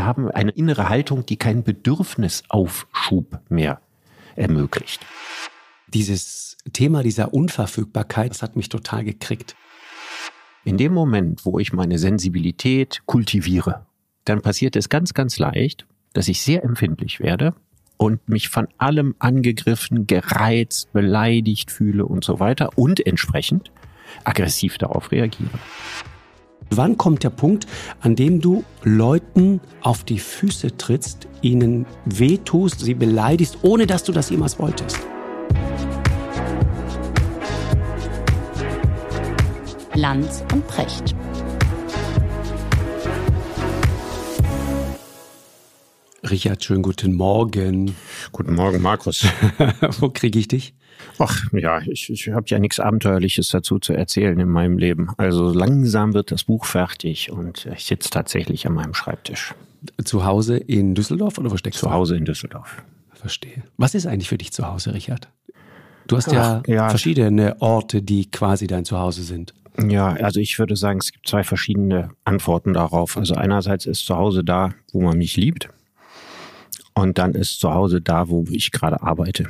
[0.00, 3.82] Wir haben eine innere Haltung, die keinen Bedürfnisaufschub mehr
[4.34, 5.04] ermöglicht.
[5.88, 9.56] Dieses Thema dieser Unverfügbarkeit, das hat mich total gekriegt.
[10.64, 13.84] In dem Moment, wo ich meine Sensibilität kultiviere,
[14.24, 17.54] dann passiert es ganz, ganz leicht, dass ich sehr empfindlich werde
[17.98, 23.70] und mich von allem angegriffen, gereizt, beleidigt fühle und so weiter und entsprechend
[24.24, 25.58] aggressiv darauf reagiere.
[26.72, 27.66] Wann kommt der Punkt,
[28.00, 34.12] an dem du Leuten auf die Füße trittst, ihnen wehtust, sie beleidigst, ohne dass du
[34.12, 35.00] das jemals wolltest?
[39.94, 41.16] Lanz und Precht.
[46.22, 47.96] Richard, schönen guten Morgen.
[48.30, 49.26] Guten Morgen, Markus.
[49.98, 50.74] Wo kriege ich dich?
[51.20, 55.10] Ach ja, ich, ich habe ja nichts Abenteuerliches dazu zu erzählen in meinem Leben.
[55.18, 59.54] Also langsam wird das Buch fertig und ich sitze tatsächlich an meinem Schreibtisch.
[60.02, 61.86] Zu Hause in Düsseldorf oder wo steckst du?
[61.86, 62.82] Zu Hause in Düsseldorf.
[63.12, 63.62] Verstehe.
[63.76, 65.28] Was ist eigentlich für dich zu Hause, Richard?
[66.06, 69.52] Du hast ja, Ach, ja verschiedene Orte, die quasi dein Zuhause sind.
[69.78, 73.18] Ja, also ich würde sagen, es gibt zwei verschiedene Antworten darauf.
[73.18, 75.68] Also einerseits ist zu Hause da, wo man mich liebt.
[76.94, 79.48] Und dann ist zu Hause da, wo ich gerade arbeite.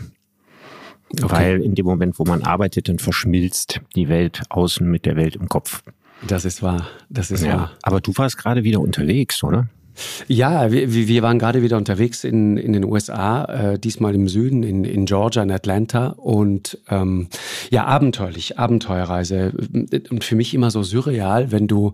[1.13, 1.33] Okay.
[1.33, 5.37] Weil in dem Moment, wo man arbeitet, dann verschmilzt die Welt außen mit der Welt
[5.37, 5.83] im Kopf.
[6.27, 6.87] Das ist wahr.
[7.09, 7.55] Das ist ja.
[7.55, 7.71] wahr.
[7.83, 9.69] Aber du warst gerade wieder unterwegs, oder?
[10.29, 14.63] Ja, wir, wir waren gerade wieder unterwegs in, in den USA, äh, diesmal im Süden,
[14.63, 16.09] in, in Georgia, in Atlanta.
[16.17, 17.29] Und ähm,
[17.71, 19.53] ja, abenteuerlich, Abenteuerreise.
[20.11, 21.93] Und für mich immer so surreal, wenn du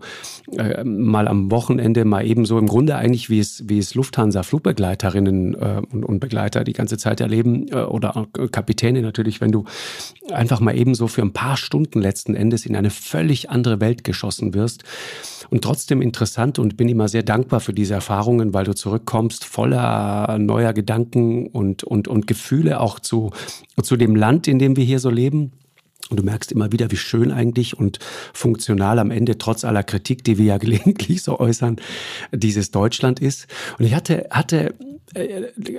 [0.57, 5.53] äh, mal am Wochenende mal eben so im Grunde eigentlich, wie es, wie es Lufthansa-Flugbegleiterinnen
[5.55, 9.65] äh, und, und Begleiter die ganze Zeit erleben, äh, oder Kapitäne natürlich, wenn du
[10.31, 14.03] einfach mal eben so für ein paar Stunden letzten Endes in eine völlig andere Welt
[14.03, 14.83] geschossen wirst.
[15.49, 20.37] Und trotzdem interessant und bin immer sehr dankbar für diese Erfahrungen, weil du zurückkommst voller
[20.39, 23.31] neuer Gedanken und, und, und Gefühle auch zu,
[23.81, 25.51] zu dem Land, in dem wir hier so leben.
[26.09, 27.99] Und du merkst immer wieder, wie schön eigentlich und
[28.33, 31.77] funktional am Ende, trotz aller Kritik, die wir ja gelegentlich so äußern,
[32.31, 33.47] dieses Deutschland ist.
[33.77, 34.73] Und ich hatte, hatte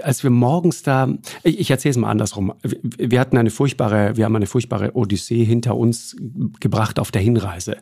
[0.03, 1.09] als wir morgens da,
[1.43, 2.53] ich, ich erzähle es mal andersrum.
[2.63, 6.17] Wir hatten eine furchtbare, wir haben eine furchtbare Odyssee hinter uns
[6.61, 7.77] gebracht auf der Hinreise.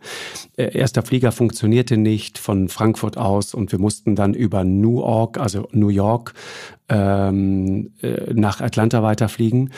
[0.57, 5.39] Äh, erster Flieger funktionierte nicht von Frankfurt aus und wir mussten dann über New York,
[5.39, 6.35] also New York,
[6.89, 9.71] ähm, äh, nach Atlanta weiterfliegen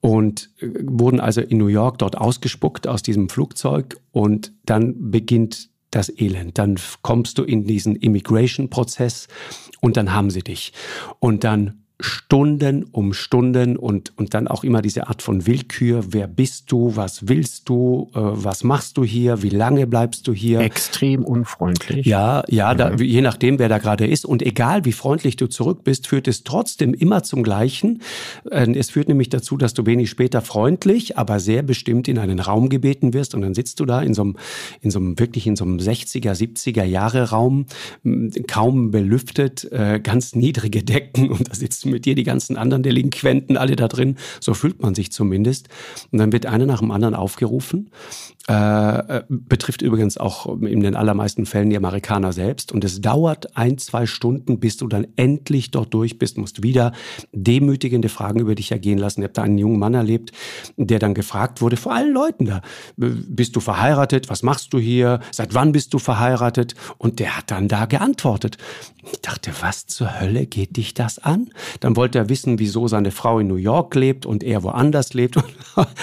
[0.00, 6.12] und wurden also in New York dort ausgespuckt aus diesem Flugzeug und dann beginnt das
[6.20, 6.58] Elend.
[6.58, 9.28] Dann kommst du in diesen Immigration-Prozess
[9.80, 10.72] und dann haben sie dich.
[11.18, 16.04] Und dann Stunden um Stunden und, und dann auch immer diese Art von Willkür.
[16.12, 16.94] Wer bist du?
[16.94, 18.10] Was willst du?
[18.14, 19.42] Äh, was machst du hier?
[19.42, 20.60] Wie lange bleibst du hier?
[20.60, 22.04] Extrem unfreundlich.
[22.04, 22.78] Ja, ja, mhm.
[22.78, 24.26] da, je nachdem, wer da gerade ist.
[24.26, 28.02] Und egal, wie freundlich du zurück bist, führt es trotzdem immer zum Gleichen.
[28.50, 32.40] Äh, es führt nämlich dazu, dass du wenig später freundlich, aber sehr bestimmt in einen
[32.40, 33.34] Raum gebeten wirst.
[33.34, 34.36] Und dann sitzt du da in so einem,
[34.82, 37.64] in so einem wirklich in so einem 60er, 70er Jahre Raum,
[38.48, 43.56] kaum belüftet, äh, ganz niedrige Decken und da sitzt mit dir die ganzen anderen Delinquenten
[43.56, 44.16] alle da drin.
[44.40, 45.68] So fühlt man sich zumindest.
[46.12, 47.90] Und dann wird einer nach dem anderen aufgerufen.
[48.48, 52.70] Äh, betrifft übrigens auch in den allermeisten Fällen die Amerikaner selbst.
[52.70, 56.92] Und es dauert ein, zwei Stunden, bis du dann endlich dort durch bist, musst wieder
[57.32, 59.20] demütigende Fragen über dich ergehen lassen.
[59.20, 60.30] Ich habe da einen jungen Mann erlebt,
[60.76, 62.62] der dann gefragt wurde, vor allen Leuten da,
[62.96, 64.30] bist du verheiratet?
[64.30, 65.18] Was machst du hier?
[65.32, 66.76] Seit wann bist du verheiratet?
[66.98, 68.58] Und der hat dann da geantwortet.
[69.12, 71.50] Ich dachte, was zur Hölle geht dich das an?
[71.80, 75.36] Dann wollte er wissen, wieso seine Frau in New York lebt und er woanders lebt.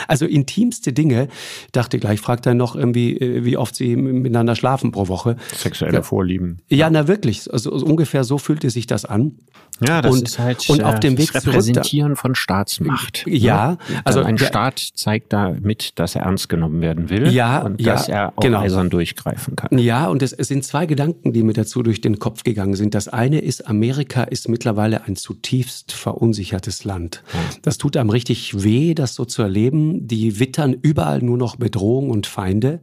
[0.07, 1.29] Also intimste Dinge.
[1.71, 5.35] Dachte gleich, fragt er noch irgendwie, äh, wie oft sie miteinander schlafen pro Woche.
[5.55, 6.01] Sexuelle ja.
[6.01, 6.61] Vorlieben.
[6.67, 7.51] Ja, na wirklich.
[7.53, 9.33] Also ungefähr so fühlte sich das an.
[9.79, 13.25] Ja, das und, ist halt und auf dem Weg das Repräsentieren von Staatsmacht.
[13.27, 14.01] Ja, ne?
[14.03, 17.93] also ein der, Staat zeigt damit, dass er ernst genommen werden will ja, und ja,
[17.93, 18.59] dass er auch genau.
[18.59, 19.77] eisern durchgreifen kann.
[19.77, 22.93] Ja, und es, es sind zwei Gedanken, die mir dazu durch den Kopf gegangen sind.
[22.93, 27.23] Das eine ist, Amerika ist mittlerweile ein zutiefst verunsichertes Land.
[27.63, 30.07] Das tut einem richtig weh, das so zu erleben.
[30.07, 32.81] Die wittern überall nur noch Bedrohung und Feinde.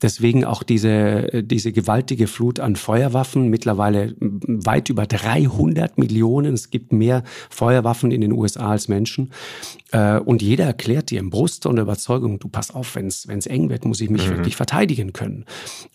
[0.00, 6.29] Deswegen auch diese, diese gewaltige Flut an Feuerwaffen, mittlerweile weit über 300 Millionen.
[6.38, 9.32] Es gibt mehr Feuerwaffen in den USA als Menschen.
[9.92, 13.46] Äh, und jeder erklärt dir im Brust und der Überzeugung, du pass auf, wenn es
[13.46, 14.36] eng wird, muss ich mich mhm.
[14.36, 15.44] wirklich verteidigen können.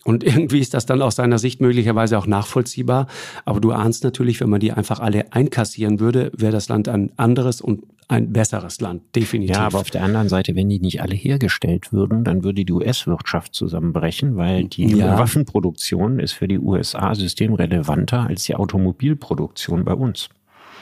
[0.04, 3.06] Und irgendwie ist das dann aus seiner Sicht möglicherweise auch nachvollziehbar.
[3.44, 7.12] Aber du ahnst natürlich, wenn man die einfach alle einkassieren würde, wäre das Land ein
[7.16, 9.56] anderes und ein besseres Land, definitiv.
[9.56, 12.72] Ja, aber auf der anderen Seite, wenn die nicht alle hergestellt würden, dann würde die
[12.72, 15.18] US-Wirtschaft zusammenbrechen, weil die Ja.
[15.18, 20.28] Waffenproduktion ist für die USA systemrelevanter als die Automobilproduktion bei uns.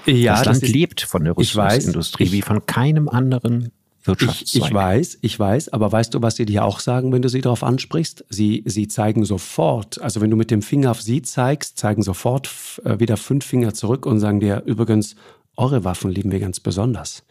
[0.06, 3.70] ja, das Land ist- lebt von der Rüstungsindustrie wie von keinem anderen
[4.06, 7.30] Ich, ich weiß, ich weiß, aber weißt du, was sie dir auch sagen, wenn du
[7.30, 8.22] sie darauf ansprichst?
[8.28, 12.50] Sie, sie zeigen sofort, also wenn du mit dem Finger auf sie zeigst, zeigen sofort
[12.84, 15.16] äh, wieder fünf Finger zurück und sagen dir übrigens,
[15.56, 17.24] eure Waffen lieben wir ganz besonders.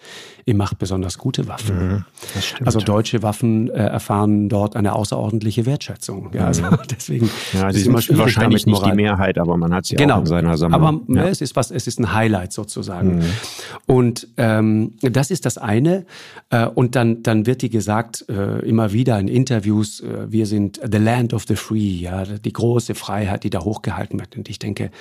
[0.45, 2.06] Ihr macht besonders gute Waffen.
[2.40, 2.68] stimmt.
[2.68, 6.31] Also deutsche Waffen äh, erfahren dort eine außerordentliche Wertschätzung.
[6.34, 9.86] Ja, also deswegen ja, ist immer sind schwierig, wahrscheinlich nicht die Mehrheit, aber man hat
[9.86, 10.16] sie genau.
[10.16, 10.81] auch in seiner Sammlung.
[10.81, 11.28] Aber ne, ja.
[11.28, 13.18] es ist was, es ist ein Highlight sozusagen.
[13.18, 13.24] Mhm.
[13.86, 16.06] Und ähm, das ist das eine.
[16.50, 20.80] Äh, und dann, dann wird die gesagt, äh, immer wieder in Interviews, äh, wir sind
[20.84, 24.38] the land of the free, ja, die große Freiheit, die da hochgehalten wird.
[24.38, 24.92] Und ich denke,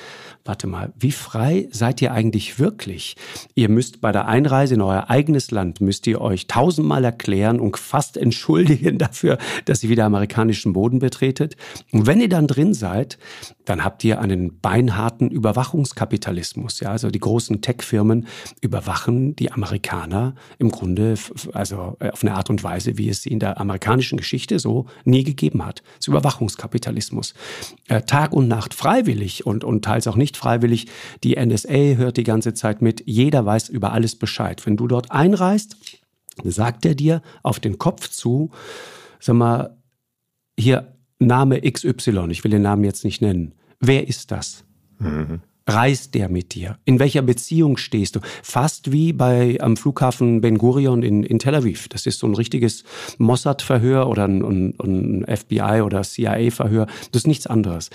[0.45, 3.17] warte mal, wie frei seid ihr eigentlich wirklich?
[3.55, 7.79] Ihr müsst bei der Einreise in euer eigenes Land, müsst ihr euch tausendmal erklären und
[7.79, 11.57] fast entschuldigen dafür, dass ihr wieder amerikanischen Boden betretet.
[11.93, 13.19] Und wenn ihr dann drin seid,
[13.65, 16.81] dann habt ihr einen beinharten Überwachungskapitalismus.
[16.81, 18.27] Ja, also die großen Tech-Firmen
[18.61, 21.15] überwachen die Amerikaner im Grunde,
[21.53, 24.87] also äh, auf eine Art und Weise, wie es sie in der amerikanischen Geschichte so
[25.05, 25.81] nie gegeben hat.
[25.81, 27.35] Das ist Überwachungskapitalismus.
[27.89, 30.87] Äh, Tag und Nacht freiwillig und, und teils auch nicht freiwillig.
[31.23, 33.03] Die NSA hört die ganze Zeit mit.
[33.07, 34.65] Jeder weiß über alles Bescheid.
[34.67, 35.77] Wenn du dort einreist,
[36.45, 38.51] sagt er dir auf den Kopf zu,
[39.21, 39.77] sag mal,
[40.59, 43.55] hier Name XY, ich will den Namen jetzt nicht nennen.
[43.81, 44.65] Wer ist das?
[45.67, 46.79] Reist der mit dir?
[46.85, 48.21] In welcher Beziehung stehst du?
[48.43, 51.89] Fast wie bei am Flughafen Ben Gurion in, in Tel Aviv.
[51.89, 52.83] Das ist so ein richtiges
[53.19, 56.87] Mossad-Verhör oder ein, ein, ein FBI- oder CIA-Verhör.
[57.13, 57.91] Das ist nichts anderes.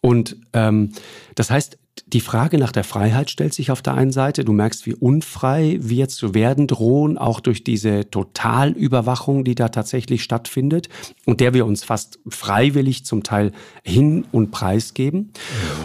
[0.00, 0.92] Und ähm,
[1.34, 4.44] das heißt, die Frage nach der Freiheit stellt sich auf der einen Seite.
[4.44, 10.22] Du merkst, wie unfrei wir zu werden drohen, auch durch diese Totalüberwachung, die da tatsächlich
[10.22, 10.88] stattfindet
[11.26, 13.52] und der wir uns fast freiwillig zum Teil
[13.82, 15.32] hin und preisgeben.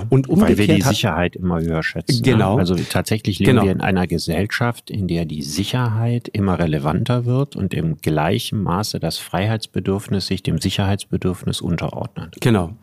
[0.10, 2.24] Und umgekehrt Weil wir die Sicherheit immer höher schätzen.
[2.24, 2.56] Genau.
[2.56, 2.60] Ne?
[2.60, 3.64] Also tatsächlich leben Genau.
[3.64, 9.00] wir in einer Gesellschaft, in der die Sicherheit immer relevanter wird und im gleichen Maße
[9.00, 12.36] das Freiheitsbedürfnis sich dem Sicherheitsbedürfnis unterordnet.
[12.40, 12.74] Genau.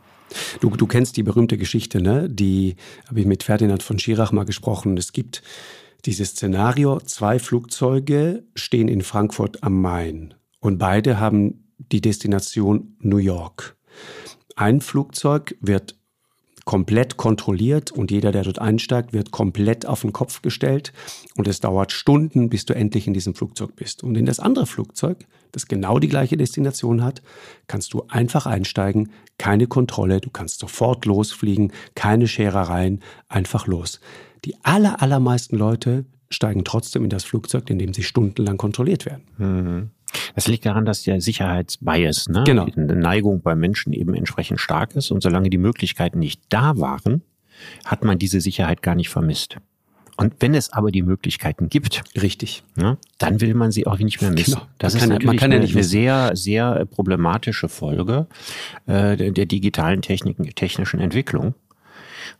[0.61, 2.29] Du, du kennst die berühmte Geschichte, ne?
[2.29, 2.77] Die
[3.09, 4.97] habe ich mit Ferdinand von Schirach mal gesprochen.
[4.97, 5.43] Es gibt
[6.05, 13.19] dieses Szenario, zwei Flugzeuge stehen in Frankfurt am Main und beide haben die Destination New
[13.19, 13.77] York.
[14.57, 15.97] Ein Flugzeug wird
[16.65, 20.93] komplett kontrolliert und jeder, der dort einsteigt, wird komplett auf den Kopf gestellt
[21.37, 24.03] und es dauert Stunden, bis du endlich in diesem Flugzeug bist.
[24.03, 27.23] Und in das andere Flugzeug, das genau die gleiche Destination hat,
[27.67, 34.01] kannst du einfach einsteigen, keine Kontrolle, du kannst sofort losfliegen, keine Scherereien, einfach los.
[34.45, 39.91] Die aller, allermeisten Leute steigen trotzdem in das Flugzeug, in dem sie stundenlang kontrolliert werden.
[40.35, 42.45] Das liegt daran, dass der Sicherheitsbias, ne?
[42.45, 42.67] Genau.
[42.67, 45.11] die Neigung bei Menschen eben entsprechend stark ist.
[45.11, 47.23] Und solange die Möglichkeiten nicht da waren,
[47.85, 49.59] hat man diese Sicherheit gar nicht vermisst.
[50.17, 52.63] Und wenn es aber die Möglichkeiten gibt, Richtig.
[52.77, 54.55] ne, dann will man sie auch nicht mehr missen.
[54.55, 54.67] Genau.
[54.79, 58.29] Das Man ist kann natürlich ja eine, eine sehr, sehr problematische Folge
[58.87, 61.55] äh, der, der digitalen Techniken, technischen Entwicklung.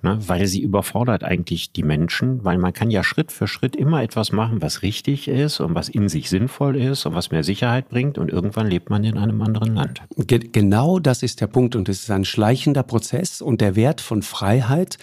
[0.03, 4.03] Ne, weil sie überfordert eigentlich die Menschen, weil man kann ja Schritt für Schritt immer
[4.03, 7.89] etwas machen, was richtig ist und was in sich sinnvoll ist und was mehr Sicherheit
[7.89, 10.03] bringt und irgendwann lebt man in einem anderen Land.
[10.17, 14.01] Ge genau das ist der Punkt und es ist ein schleichender Prozess und der Wert
[14.01, 14.99] von Freiheit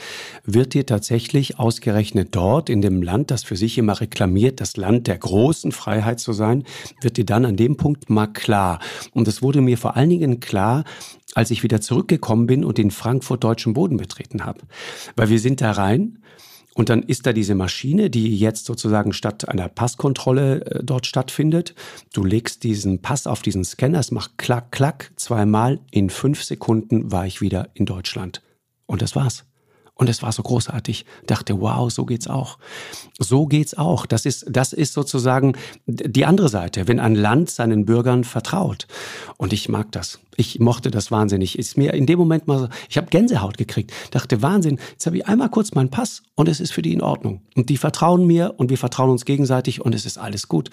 [0.45, 5.07] wird dir tatsächlich ausgerechnet dort in dem Land, das für sich immer reklamiert, das Land
[5.07, 6.63] der großen Freiheit zu sein,
[7.01, 8.79] wird dir dann an dem Punkt mal klar.
[9.13, 10.83] Und es wurde mir vor allen Dingen klar,
[11.35, 14.61] als ich wieder zurückgekommen bin und den Frankfurt deutschen Boden betreten habe.
[15.15, 16.19] Weil wir sind da rein
[16.73, 21.75] und dann ist da diese Maschine, die jetzt sozusagen statt einer Passkontrolle äh, dort stattfindet.
[22.13, 25.79] Du legst diesen Pass auf diesen Scanner, es macht klack, klack, zweimal.
[25.91, 28.41] In fünf Sekunden war ich wieder in Deutschland.
[28.85, 29.45] Und das war's.
[30.01, 31.05] Und es war so großartig.
[31.27, 32.57] Dachte, wow, so geht's auch.
[33.19, 34.07] So geht's auch.
[34.07, 35.53] Das ist, das ist sozusagen
[35.85, 38.87] die andere Seite, wenn ein Land seinen Bürgern vertraut.
[39.37, 40.19] Und ich mag das.
[40.37, 41.59] Ich mochte das wahnsinnig.
[41.59, 43.93] Ist mir in dem Moment mal so, ich habe Gänsehaut gekriegt.
[44.09, 47.03] Dachte, Wahnsinn, jetzt habe ich einmal kurz meinen Pass und es ist für die in
[47.03, 47.43] Ordnung.
[47.55, 50.71] Und die vertrauen mir und wir vertrauen uns gegenseitig und es ist alles gut.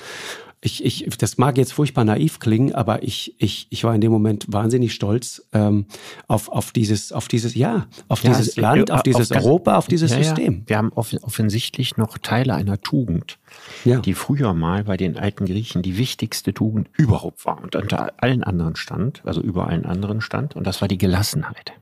[0.60, 4.10] Ich, ich, das mag jetzt furchtbar naiv klingen, aber ich, ich, ich war in dem
[4.10, 5.86] Moment wahnsinnig stolz ähm,
[6.26, 9.76] auf, auf dieses, auf dieses, ja, auf Ja, dieses äh, Land, auf dieses ganz- Europa,
[9.78, 10.24] auf dieses Ja, ja.
[10.24, 10.64] System.
[10.66, 13.38] Wir haben off offensichtlich noch Teile einer Tugend,
[13.84, 14.00] Ja.
[14.00, 18.42] die früher mal bei den alten Griechen die wichtigste Tugend überhaupt war und unter allen
[18.42, 21.72] anderen stand, also über allen anderen stand, und das war die Gelassenheit.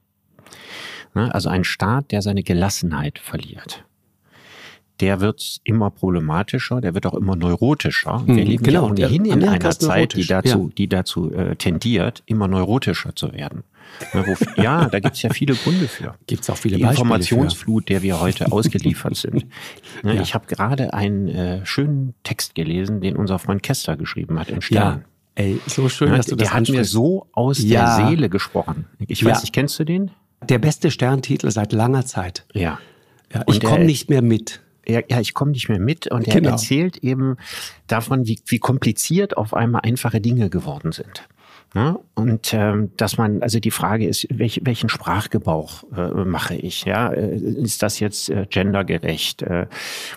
[1.14, 1.34] Ne?
[1.34, 3.85] Also ein Staat, der seine Gelassenheit verliert,
[5.00, 8.22] der wird immer problematischer, der wird auch immer neurotischer.
[8.26, 10.74] Wir Mhm, leben genau, ja ohnehin in Amerika einer Zeit, die dazu, ja.
[10.78, 13.62] die dazu äh, tendiert, immer neurotischer zu werden.
[14.14, 16.14] Ne, wo, ja, da gibt es ja viele Gründe für.
[16.26, 17.02] Gibt es auch viele Die Beispiele für.
[17.02, 19.46] Informationsflut, der wir heute ausgeliefert sind.
[20.02, 20.22] Ne, Ja.
[20.22, 24.60] Ich habe gerade einen äh, schönen Text gelesen, den unser Freund Kester geschrieben hat im
[24.60, 25.04] Stern.
[25.38, 26.92] Ja, ey, so schön, Ne, dass du das der hat mir ansprichst.
[26.92, 27.96] so aus Ja.
[27.98, 28.86] der Seele gesprochen.
[29.06, 30.10] Ich weiß nicht, kennst du den?
[30.48, 32.44] Der beste Sterntitel seit langer Zeit.
[32.54, 32.78] Ja.
[33.32, 34.60] Ja, ich komme nicht mehr mit.
[34.88, 36.50] Ja, ja ich komme nicht mehr mit und er Genau.
[36.50, 37.36] erzählt eben
[37.86, 41.28] davon, wie, wie kompliziert auf einmal einfache Dinge geworden sind.
[41.74, 41.98] Ne?
[42.14, 46.84] Und ähm, dass man, also die Frage ist, welch, welchen Sprachgebrauch äh, mache ich?
[46.84, 49.42] Ja, Äh, ist das jetzt äh, gendergerecht?
[49.42, 49.66] Äh,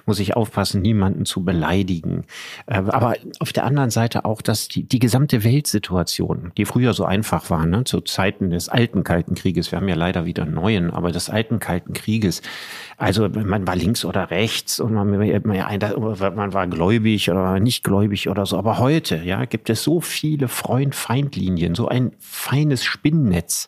[0.05, 2.25] muss ich aufpassen, niemanden zu beleidigen?
[2.65, 7.05] Äh, aber auf der anderen Seite auch, dass die, die gesamte Weltsituation, die früher so
[7.05, 10.53] einfach war, ne, zu Zeiten des alten Kalten Krieges, wir haben ja leider wieder einen
[10.53, 12.41] neuen, aber des alten Kalten Krieges,
[12.97, 18.45] also man war links oder rechts und man, man war gläubig oder nicht gläubig oder
[18.45, 18.57] so.
[18.57, 20.47] Aber heute, ja, gibt es so viele
[21.39, 23.67] Freund-Feind-Linien, so ein feines Spinnennetz,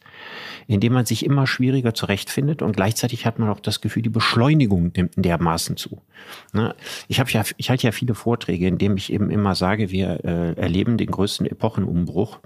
[0.68, 4.10] in dem man sich immer schwieriger zurechtfindet und gleichzeitig hat man auch das Gefühl, die
[4.10, 6.02] Beschleunigung nimmt dermaßen zu.
[6.54, 6.76] Ne?
[7.08, 10.24] Ich habe ja, ich halte ja viele Vorträge, in denen ich eben immer sage, wir
[10.24, 12.40] äh, erleben den größten Epochenumbruch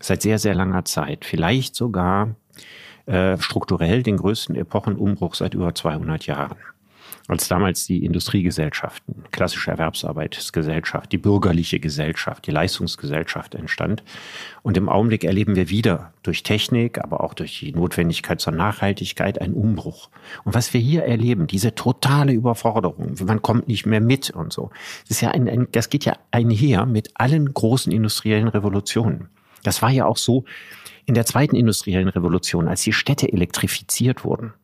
[0.00, 1.24] seit sehr, sehr langer Zeit.
[1.24, 2.34] Vielleicht sogar
[3.06, 6.56] äh, strukturell den größten Epochenumbruch seit über 200 Jahren.
[7.28, 14.02] Als damals die Industriegesellschaften, klassische Erwerbsarbeitsgesellschaft, die bürgerliche Gesellschaft, die Leistungsgesellschaft entstand.
[14.62, 19.42] Und im Augenblick erleben wir wieder durch Technik, aber auch durch die Notwendigkeit zur Nachhaltigkeit
[19.42, 20.08] einen Umbruch.
[20.44, 24.70] Und was wir hier erleben, diese totale Überforderung, man kommt nicht mehr mit und so,
[25.02, 29.28] das, ist ja ein, ein, das geht ja einher mit allen großen industriellen Revolutionen.
[29.64, 30.46] Das war ja auch so
[31.04, 34.54] in der zweiten industriellen Revolution, als die Städte elektrifiziert wurden.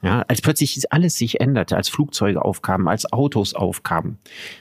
[0.00, 4.18] Ja, als plötzlich alles sich änderte, als Flugzeuge aufkamen, als Autos aufkamen.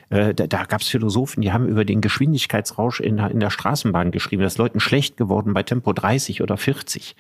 [0.10, 3.51] Äh, da da gab es Philosophen, die haben über den Geschwindigkeitsrausch in der, in der
[3.51, 4.41] Straßenbahn geschrieben.
[4.41, 7.15] Das ist Leuten schlecht geworden bei Tempo 30 oder 40.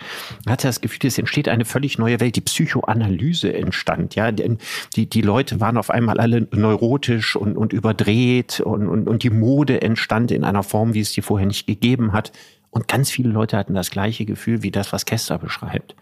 [0.45, 2.35] Man hatte das Gefühl, es entsteht eine völlig neue Welt.
[2.35, 4.15] Die Psychoanalyse entstand.
[4.15, 4.57] Ja, denn
[4.95, 9.29] die, die Leute waren auf einmal alle neurotisch und, und überdreht und, und, und die
[9.29, 12.31] Mode entstand in einer Form, wie es die vorher nicht gegeben hat.
[12.71, 15.95] Und ganz viele Leute hatten das gleiche Gefühl wie das, was Kester beschreibt.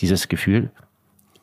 [0.00, 0.70] Dieses Gefühl,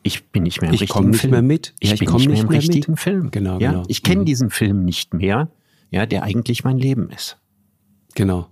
[0.02, 1.30] ich bin nicht mehr im Ich richtigen nicht Film.
[1.30, 1.74] mehr mit.
[1.82, 3.00] Ja, ich ich bin nicht mehr nicht im mehr richtigen mit.
[3.00, 3.30] Film.
[3.30, 3.70] Genau, ja?
[3.72, 3.84] genau.
[3.88, 4.26] Ich kenne Mhm.
[4.26, 5.48] diesen Film nicht mehr,
[5.90, 7.38] ja, der eigentlich mein Leben ist.
[8.14, 8.48] Genau.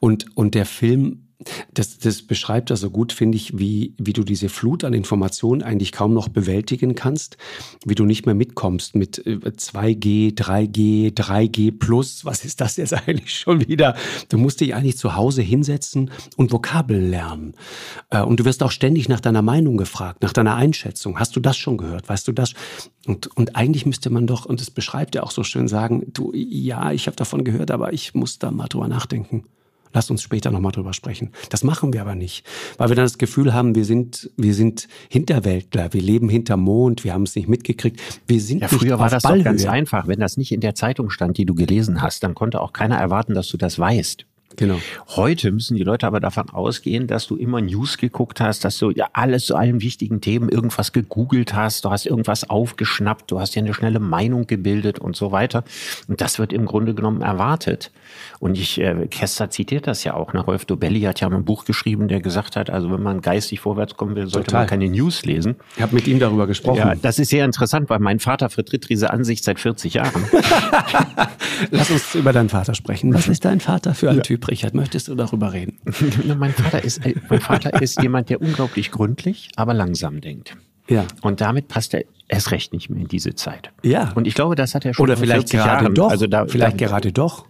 [0.00, 1.25] Und, und der Film,
[1.74, 5.62] das, das beschreibt das so gut, finde ich, wie, wie du diese Flut an Informationen
[5.62, 7.36] eigentlich kaum noch bewältigen kannst,
[7.84, 12.24] wie du nicht mehr mitkommst mit äh, 2G, 3G, 3G plus.
[12.24, 13.96] Was ist das jetzt eigentlich schon wieder?
[14.28, 17.54] Du musst dich eigentlich zu Hause hinsetzen und Vokabel lernen.
[18.10, 21.18] Äh, Und du wirst auch ständig nach deiner Meinung gefragt, nach deiner Einschätzung.
[21.18, 22.08] Hast du das schon gehört?
[22.08, 22.54] Weißt du das?
[23.06, 26.32] Und, und eigentlich müsste man doch, und das beschreibt er auch so schön, sagen, du,
[26.34, 29.44] ja, ich habe davon gehört, aber ich muss da mal drüber nachdenken.
[29.96, 31.30] Lass uns später nochmal drüber sprechen.
[31.48, 32.44] Das machen wir aber nicht,
[32.76, 37.02] weil wir dann das Gefühl haben, wir sind, wir sind Hinterwäldler, wir leben hinterm Mond,
[37.02, 37.98] wir haben es nicht mitgekriegt.
[38.26, 39.44] Wir sind Ja, früher war das doch Ballhöhe.
[39.44, 40.06] ganz einfach.
[40.06, 42.98] Wenn das nicht in der Zeitung stand, die du gelesen hast, dann konnte auch keiner
[42.98, 44.26] erwarten, dass du das weißt.
[44.56, 44.78] Genau.
[45.08, 48.90] Heute müssen die Leute aber davon ausgehen, dass du immer News geguckt hast, dass du
[48.90, 53.54] ja alles zu allen wichtigen Themen irgendwas gegoogelt hast, du hast irgendwas aufgeschnappt, du hast
[53.54, 55.64] dir eine schnelle Meinung gebildet und so weiter.
[56.08, 57.90] Und das wird im Grunde genommen erwartet.
[58.38, 60.32] Und ich, äh, Kester zitiert das ja auch.
[60.32, 60.40] Ne?
[60.40, 63.60] Rolf Dobelli hat ja mal ein Buch geschrieben, der gesagt hat, also wenn man geistig
[63.60, 64.62] vorwärts kommen will, sollte Total.
[64.62, 65.56] man keine News lesen.
[65.76, 66.78] Ich habe mit ihm darüber gesprochen.
[66.78, 70.24] Ja, das ist sehr interessant, weil mein Vater vertritt diese Ansicht seit 40 Jahren.
[71.70, 73.12] Lass uns über deinen Vater sprechen.
[73.14, 74.74] Was ist dein Vater für ein Typ, Richard?
[74.74, 75.78] Möchtest du darüber reden?
[76.38, 80.56] Mein, Vater ist, äh, mein Vater ist jemand, der unglaublich gründlich, aber langsam denkt.
[80.88, 81.04] Ja.
[81.22, 83.70] Und damit passt er erst recht nicht mehr in diese Zeit.
[83.82, 84.12] Ja.
[84.14, 85.94] Und ich glaube, das hat er schon Oder vor vielleicht 40 gerade Jahren.
[85.94, 86.10] doch.
[86.10, 87.46] Also da, vielleicht da, gerade doch.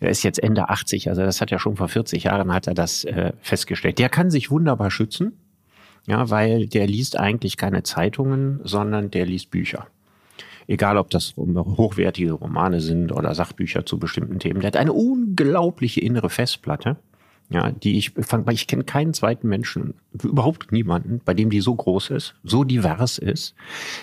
[0.00, 2.74] Er ist jetzt Ende 80, also das hat er schon vor 40 Jahren hat er
[2.74, 3.98] das äh, festgestellt.
[3.98, 5.32] Der kann sich wunderbar schützen,
[6.06, 9.86] ja, weil der liest eigentlich keine Zeitungen, sondern der liest Bücher.
[10.70, 14.60] Egal, ob das hochwertige Romane sind oder Sachbücher zu bestimmten Themen.
[14.60, 16.96] Der hat eine unglaubliche innere Festplatte.
[17.48, 21.74] Ja, die ich weil ich kenne keinen zweiten Menschen, überhaupt niemanden, bei dem die so
[21.74, 23.56] groß ist, so divers ist.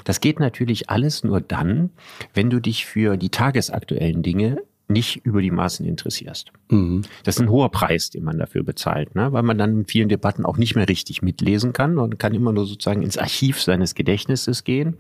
[0.04, 1.92] Das geht natürlich alles nur dann,
[2.34, 6.52] wenn du dich für die tagesaktuellen Dinge nicht über die Maßen interessierst.
[6.70, 7.02] Mhm.
[7.24, 9.34] Das ist ein hoher Preis, den man dafür bezahlt, ne?
[9.34, 12.54] weil man dann in vielen Debatten auch nicht mehr richtig mitlesen kann und kann immer
[12.54, 14.96] nur sozusagen ins Archiv seines Gedächtnisses gehen,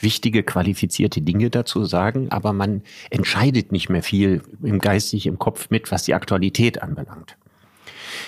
[0.00, 5.70] wichtige, qualifizierte Dinge dazu sagen, aber man entscheidet nicht mehr viel im geistig, im Kopf
[5.70, 7.36] mit, was die Aktualität anbelangt.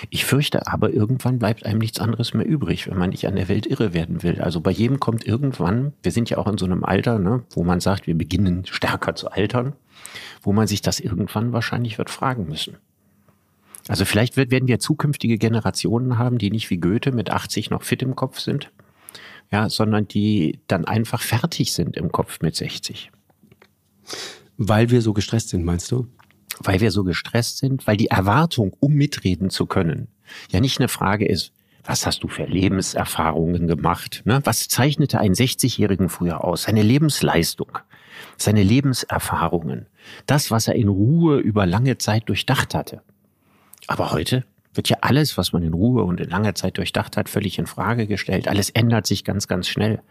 [0.09, 3.47] Ich fürchte aber, irgendwann bleibt einem nichts anderes mehr übrig, wenn man nicht an der
[3.47, 4.41] Welt irre werden will.
[4.41, 7.63] Also bei jedem kommt irgendwann, wir sind ja auch in so einem Alter, ne, wo
[7.63, 9.73] man sagt, wir beginnen stärker zu altern,
[10.41, 12.77] wo man sich das irgendwann wahrscheinlich wird fragen müssen.
[13.87, 17.83] Also vielleicht wird, werden wir zukünftige Generationen haben, die nicht wie Goethe mit 80 noch
[17.83, 18.71] fit im Kopf sind,
[19.51, 23.11] ja, sondern die dann einfach fertig sind im Kopf mit 60.
[24.57, 26.07] Weil wir so gestresst sind, meinst du?
[26.59, 30.07] Weil wir so gestresst sind, weil die Erwartung, um mitreden zu können,
[30.51, 31.51] ja nicht eine Frage ist,
[31.83, 34.21] was hast du für Lebenserfahrungen gemacht?
[34.25, 34.39] Ne?
[34.45, 36.63] Was zeichnete einen 60-Jährigen früher aus?
[36.63, 37.77] Seine Lebensleistung,
[38.37, 39.87] seine Lebenserfahrungen,
[40.25, 43.01] das, was er in Ruhe über lange Zeit durchdacht hatte.
[43.87, 47.29] Aber heute wird ja alles, was man in Ruhe und in langer Zeit durchdacht hat,
[47.29, 48.47] völlig in Frage gestellt.
[48.47, 50.01] Alles ändert sich ganz, ganz schnell.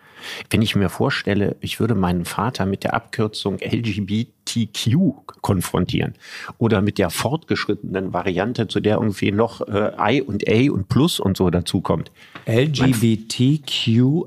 [0.50, 4.97] Wenn ich mir vorstelle, ich würde meinen Vater mit der Abkürzung LGBTQ
[5.40, 6.14] konfrontieren
[6.59, 11.19] oder mit der fortgeschrittenen Variante, zu der irgendwie noch äh, I und A und Plus
[11.19, 12.12] und so dazukommt.
[12.47, 14.23] LGBTQIA.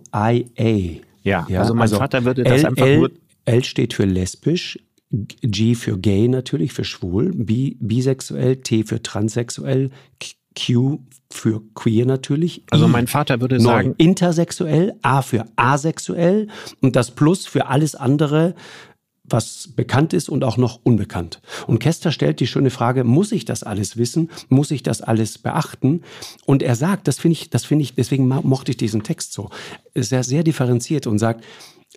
[1.23, 3.11] Ja, ja also mein also Vater würde das L, einfach nur.
[3.45, 4.79] L steht für lesbisch,
[5.41, 9.89] G für gay natürlich, für schwul, B, bisexuell, T für transsexuell,
[10.55, 10.99] Q
[11.31, 12.63] für queer natürlich.
[12.71, 13.93] Also mein Vater würde sagen.
[13.97, 16.47] Intersexuell, A für asexuell
[16.81, 18.55] und das Plus für alles andere,
[19.27, 21.41] was bekannt ist und auch noch unbekannt.
[21.67, 24.29] Und Kester stellt die schöne Frage, muss ich das alles wissen?
[24.49, 26.01] Muss ich das alles beachten?
[26.45, 29.49] Und er sagt, das finde ich, das finde ich, deswegen mochte ich diesen Text so,
[29.95, 31.43] sehr, sehr differenziert und sagt,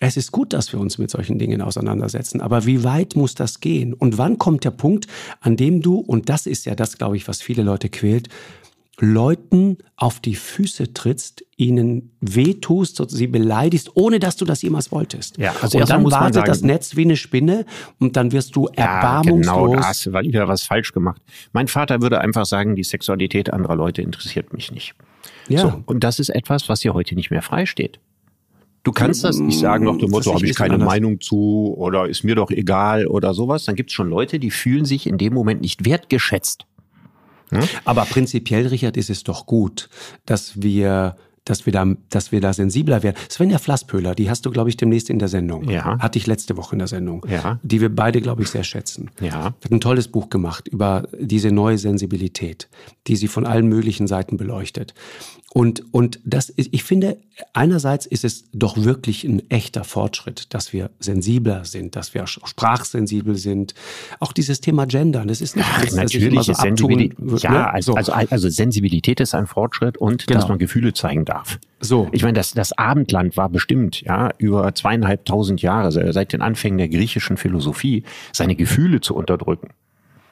[0.01, 3.61] es ist gut, dass wir uns mit solchen Dingen auseinandersetzen, aber wie weit muss das
[3.61, 3.95] gehen?
[3.95, 5.07] Und wann kommt der Punkt,
[5.41, 8.29] an dem du, und das ist ja das, glaube ich, was viele Leute quält,
[9.01, 15.39] Leuten auf die Füße trittst, ihnen wehtust, sie beleidigst, ohne dass du das jemals wolltest.
[15.39, 17.65] Ja, also und dann wartet sagen, das Netz wie eine Spinne
[18.01, 19.55] und dann wirst du ja, erbarmungslos.
[19.55, 21.23] Genau, da hast du wieder was falsch gemacht.
[21.53, 24.95] Mein Vater würde einfach sagen, die Sexualität anderer Leute interessiert mich nicht.
[25.49, 25.61] Ja.
[25.61, 28.01] So, und das ist etwas, was dir heute nicht mehr freisteht.
[28.89, 32.25] Du kannst das nicht sagen nach dem Motto, habe ich keine Meinung zu oder ist
[32.25, 33.67] mir doch egal oder sowas.
[33.67, 36.65] Dann gibt es schon Leute, die fühlen sich in dem Moment nicht wertgeschätzt.
[37.51, 37.65] Hm?
[37.85, 39.91] Aber prinzipiell, Richard, ist es doch gut,
[40.25, 43.17] dass wir dass wir da, dass wir da sensibler werden.
[43.31, 45.69] Svenja Flasspöhler, die hast du, glaube ich, demnächst in der Sendung.
[45.69, 45.99] Ja.
[45.99, 47.25] Hatte ich letzte Woche in der Sendung.
[47.29, 47.59] Ja.
[47.63, 49.11] Die wir beide, glaube ich, sehr schätzen.
[49.21, 49.45] Ja.
[49.45, 52.69] Hat ein tolles Buch gemacht über diese neue Sensibilität,
[53.07, 54.93] die sie von allen möglichen Seiten beleuchtet.
[55.55, 57.17] Und, und das ist, ich finde,
[57.55, 63.35] einerseits ist es doch wirklich ein echter Fortschritt, dass wir sensibler sind, dass wir sprachsensibel
[63.35, 63.75] sind.
[64.21, 67.43] Auch dieses Thema Gender, das ist nicht Ach, das, natürlich so Sensibilität.
[67.43, 67.73] Ja, ne?
[67.73, 70.39] also, also, also Sensibilität ist ein Fortschritt und genau.
[70.39, 71.59] dass man Gefühle zeigen darf.
[71.81, 72.09] So.
[72.13, 76.89] Ich meine, das, das Abendland war bestimmt, ja, über zweieinhalbtausend Jahre, seit den Anfängen der
[76.89, 79.69] griechischen Philosophie, seine Gefühle zu unterdrücken.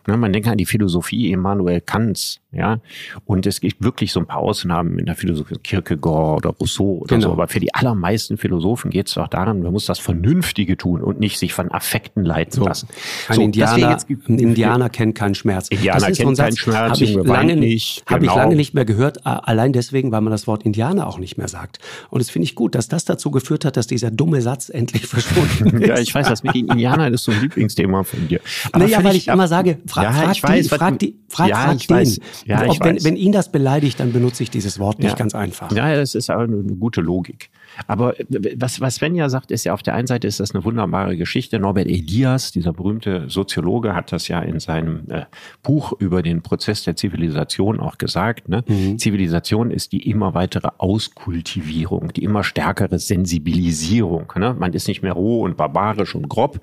[0.07, 2.81] Ne, man denkt an die Philosophie Immanuel Kants, ja.
[3.25, 7.17] Und es gibt wirklich so ein paar Ausnahmen in der Philosophie, Kierkegaard oder Rousseau oder
[7.17, 7.29] genau.
[7.29, 7.33] so.
[7.33, 11.21] Aber für die allermeisten Philosophen geht es doch daran, man muss das Vernünftige tun und
[11.21, 12.65] nicht sich von Affekten leiten so.
[12.65, 12.89] lassen.
[13.29, 15.69] Ein, so, Indianer, ein Indianer kennt keinen Schmerz.
[15.69, 18.17] Indianer das ist kennt so keinen Schmerz, habe ich, lange nicht, genau.
[18.17, 21.37] hab ich lange nicht mehr gehört, allein deswegen, weil man das Wort Indianer auch nicht
[21.37, 21.79] mehr sagt.
[22.11, 25.07] Und es finde ich gut, dass das dazu geführt hat, dass dieser dumme Satz endlich
[25.07, 25.89] verschwunden ist.
[25.89, 28.41] ja, ich weiß, das mit den Indianern ist so ein Lieblingsthema von dir.
[28.73, 31.19] Aber naja, weil ich, ich immer sage, Fra ja, frag, ich weiß, die, frag, die,
[31.31, 31.97] frag, ja, frag den.
[31.97, 32.21] Weiß.
[32.45, 33.05] Ja, ich wenn, weiß.
[33.05, 35.17] wenn ihn das beleidigt, dann benutze ich dieses Wort nicht ja.
[35.17, 35.73] ganz einfach.
[35.73, 37.49] Ja, das ist aber eine gute Logik.
[37.87, 38.15] Aber
[38.57, 41.59] was, was Svenja sagt, ist ja auf der einen Seite ist das eine wunderbare Geschichte.
[41.59, 45.25] Norbert Elias, dieser berühmte Soziologe, hat das ja in seinem äh,
[45.63, 48.49] Buch über den Prozess der Zivilisation auch gesagt.
[48.49, 48.65] Ne?
[48.67, 48.99] Mhm.
[48.99, 54.33] Zivilisation ist die immer weitere Auskultivierung, die immer stärkere Sensibilisierung.
[54.37, 54.55] Ne?
[54.59, 56.61] Man ist nicht mehr roh und barbarisch und grob,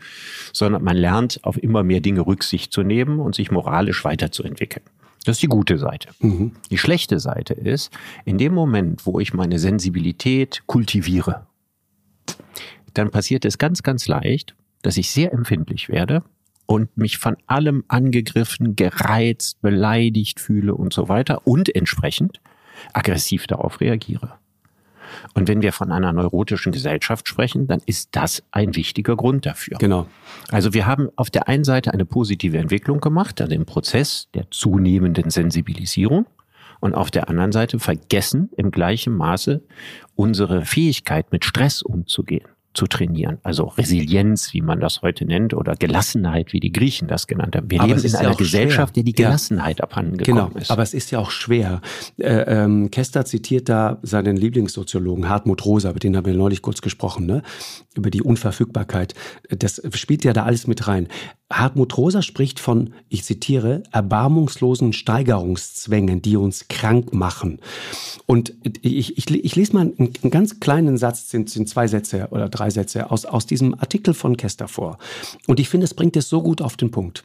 [0.52, 4.84] sondern man lernt auf immer mehr Dinge Rücksicht zu nehmen und sich moralisch weiterzuentwickeln.
[5.26, 6.10] Das ist die gute Seite.
[6.20, 6.52] Mhm.
[6.70, 7.92] Die schlechte Seite ist,
[8.26, 11.48] in dem Moment, wo ich meine Sensibilität kultiviere,
[12.94, 16.24] dann passiert es ganz, ganz leicht, dass ich sehr empfindlich werde
[16.66, 22.42] und mich von allem angegriffen, gereizt, beleidigt fühle und so weiter und entsprechend
[22.94, 24.38] aggressiv darauf reagiere.
[25.34, 29.78] Und wenn wir von einer neurotischen Gesellschaft sprechen, dann ist das ein wichtiger Grund dafür.
[29.80, 30.08] Genau.
[30.50, 34.50] Also wir haben auf der einen Seite eine positive Entwicklung gemacht, also den Prozess der
[34.52, 36.26] zunehmenden Sensibilisierung.
[36.80, 39.64] Und auf der anderen Seite vergessen im gleichen Maße
[40.16, 43.38] unsere Fähigkeit, mit Stress umzugehen zu trainieren.
[43.44, 47.70] Also Resilienz, wie man das heute nennt, oder Gelassenheit, wie die Griechen das genannt haben.
[47.70, 49.04] Wir aber leben in einer ja Gesellschaft, schwer.
[49.04, 49.84] der die Gelassenheit ja.
[49.84, 50.60] abhanden gekommen genau.
[50.60, 50.72] ist.
[50.72, 51.82] Aber es ist ja auch schwer.
[52.18, 56.82] Äh, ähm, Kester zitiert da seinen Lieblingssoziologen Hartmut Rosa, mit dem haben wir neulich kurz
[56.82, 57.44] gesprochen, ne?
[57.96, 59.14] über die Unverfügbarkeit.
[59.50, 61.08] Das spielt ja da alles mit rein.
[61.60, 67.60] Hartmut Rosa spricht von, ich zitiere, erbarmungslosen Steigerungszwängen, die uns krank machen.
[68.26, 72.28] Und ich, ich, ich lese mal einen, einen, ganz kleinen Satz, sind, sind zwei Sätze
[72.32, 74.98] oder drei Sätze aus, aus diesem Artikel von Kester vor.
[75.48, 77.24] Und ich finde, es bringt es so gut auf den Punkt.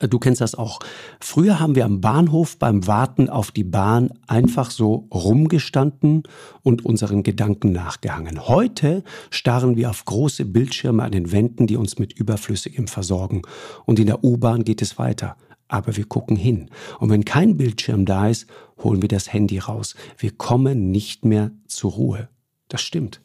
[0.00, 0.80] Du kennst das auch.
[1.20, 6.24] Früher haben wir am Bahnhof beim Warten auf die Bahn einfach so rumgestanden
[6.64, 8.48] und unseren Gedanken nachgehangen.
[8.48, 13.42] Heute starren wir auf große Bildschirme an den Wänden, die uns mit Überflüssigem versorgen.
[13.86, 15.36] Und in der U-Bahn geht es weiter.
[15.68, 16.70] Aber wir gucken hin.
[16.98, 18.46] Und wenn kein Bildschirm da ist,
[18.82, 19.94] holen wir das Handy raus.
[20.16, 22.28] Wir kommen nicht mehr zur Ruhe.
[22.68, 23.20] Das stimmt.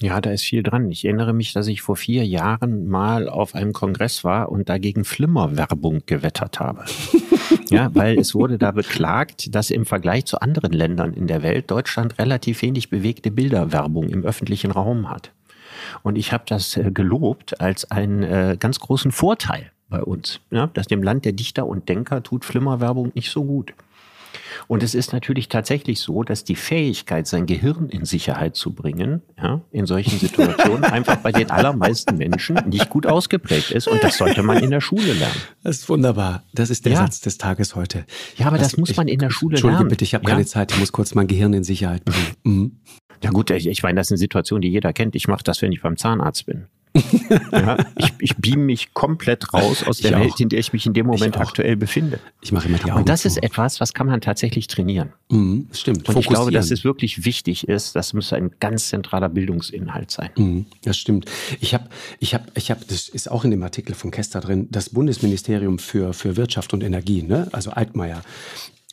[0.00, 0.90] Ja, da ist viel dran.
[0.90, 5.04] Ich erinnere mich, dass ich vor vier Jahren mal auf einem Kongress war und dagegen
[5.04, 6.84] Flimmerwerbung gewettert habe.
[7.70, 11.70] ja, weil es wurde da beklagt, dass im Vergleich zu anderen Ländern in der Welt
[11.70, 15.32] Deutschland relativ wenig bewegte Bilderwerbung im öffentlichen Raum hat.
[16.02, 20.66] Und ich habe das äh, gelobt als einen äh, ganz großen Vorteil bei uns, ja,
[20.66, 23.72] dass dem Land der Dichter und Denker tut Flimmerwerbung nicht so gut.
[24.66, 29.22] Und es ist natürlich tatsächlich so, dass die Fähigkeit, sein Gehirn in Sicherheit zu bringen,
[29.40, 33.88] ja, in solchen Situationen einfach bei den allermeisten Menschen nicht gut ausgeprägt ist.
[33.88, 35.40] Und das sollte man in der Schule lernen.
[35.62, 36.44] Das ist wunderbar.
[36.54, 36.98] Das ist der ja.
[36.98, 38.04] Satz des Tages heute.
[38.36, 39.88] Ja, aber das, das muss man in der Schule Entschuldige lernen.
[39.88, 40.30] bitte, ich habe ja.
[40.30, 40.72] keine Zeit.
[40.72, 42.36] Ich muss kurz mein Gehirn in Sicherheit bringen.
[42.44, 42.76] Mhm.
[43.22, 45.14] Ja gut, ich, ich meine, das ist eine Situation, die jeder kennt.
[45.14, 46.66] Ich mache das, wenn ich beim Zahnarzt bin.
[47.52, 50.94] ja, ich, ich beam mich komplett raus aus der Welt, in der ich mich in
[50.94, 52.20] dem Moment aktuell befinde.
[52.40, 53.28] Ich mache immer die Augen Und das zu.
[53.28, 55.12] ist etwas, was kann man tatsächlich trainieren.
[55.30, 56.08] Mhm, stimmt.
[56.08, 57.96] Und ich glaube, dass es wirklich wichtig ist.
[57.96, 60.30] Das muss ein ganz zentraler Bildungsinhalt sein.
[60.36, 61.30] Mhm, das stimmt.
[61.60, 64.68] Ich habe, ich habe, ich habe, das ist auch in dem Artikel von Kester drin.
[64.70, 67.48] Das Bundesministerium für für Wirtschaft und Energie, ne?
[67.52, 68.22] Also Altmaier.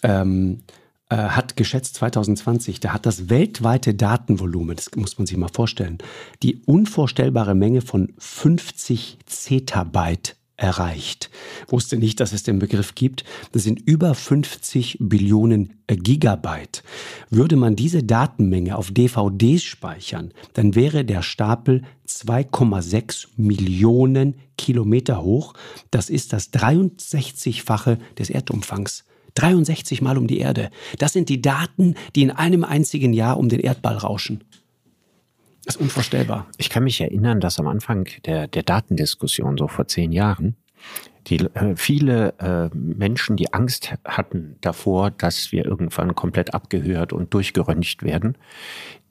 [0.04, 0.64] Ähm,
[1.14, 6.00] äh, hat geschätzt 2020, da hat das weltweite Datenvolumen, das muss man sich mal vorstellen,
[6.42, 11.30] die unvorstellbare Menge von 50 Zettabyte erreicht.
[11.68, 13.26] Wusste nicht, dass es den Begriff gibt.
[13.52, 16.84] Das sind über 50 Billionen Gigabyte.
[17.30, 25.54] Würde man diese Datenmenge auf DVDs speichern, dann wäre der Stapel 2,6 Millionen Kilometer hoch.
[25.92, 29.04] Das ist das 63-fache des Erdumfangs.
[29.36, 30.70] 63 Mal um die Erde.
[30.98, 34.44] Das sind die Daten, die in einem einzigen Jahr um den Erdball rauschen.
[35.66, 36.48] Das ist unvorstellbar.
[36.58, 40.56] Ich kann mich erinnern, dass am Anfang der, der Datendiskussion, so vor zehn Jahren,
[41.28, 47.34] die, äh, viele äh, Menschen, die Angst hatten davor, dass wir irgendwann komplett abgehört und
[47.34, 48.38] durchgeröntgt werden,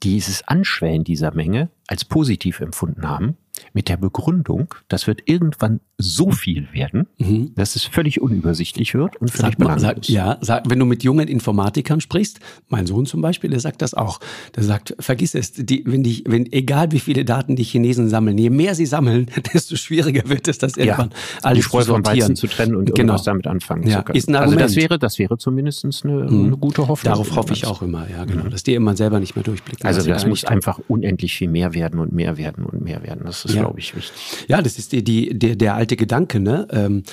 [0.03, 3.37] dieses Anschwellen dieser Menge als positiv empfunden haben
[3.73, 7.51] mit der Begründung, das wird irgendwann so viel werden, mhm.
[7.55, 11.27] dass es völlig unübersichtlich wird und völlig sag, sag, Ja, sag, wenn du mit jungen
[11.27, 14.19] Informatikern sprichst, mein Sohn zum Beispiel, der sagt das auch.
[14.55, 18.37] Der sagt, vergiss es, die, wenn die, wenn, egal wie viele Daten die Chinesen sammeln,
[18.39, 22.47] je mehr sie sammeln, desto schwieriger wird es, das irgendwann ja, alles vom Weizen zu
[22.47, 22.97] trennen und genau.
[22.97, 24.17] irgendwas damit anfangen ja, zu können.
[24.17, 24.61] Ist ein Argument.
[24.63, 26.45] Also das wäre, das wäre zumindest eine, mhm.
[26.45, 27.13] eine gute Hoffnung.
[27.13, 28.45] Darauf hoffe ich auch immer, ja, genau.
[28.45, 28.49] Mhm.
[28.49, 29.85] Dass die immer selber nicht mehr durchblicken.
[29.85, 33.21] Also das muss einfach unendlich viel mehr werden und mehr werden und mehr werden.
[33.25, 33.61] Das ist, ja.
[33.61, 34.13] glaube ich, wichtig.
[34.47, 36.65] Ja, das ist die, die, der, der alte Gedanke, ne?
[36.71, 37.03] Ähm,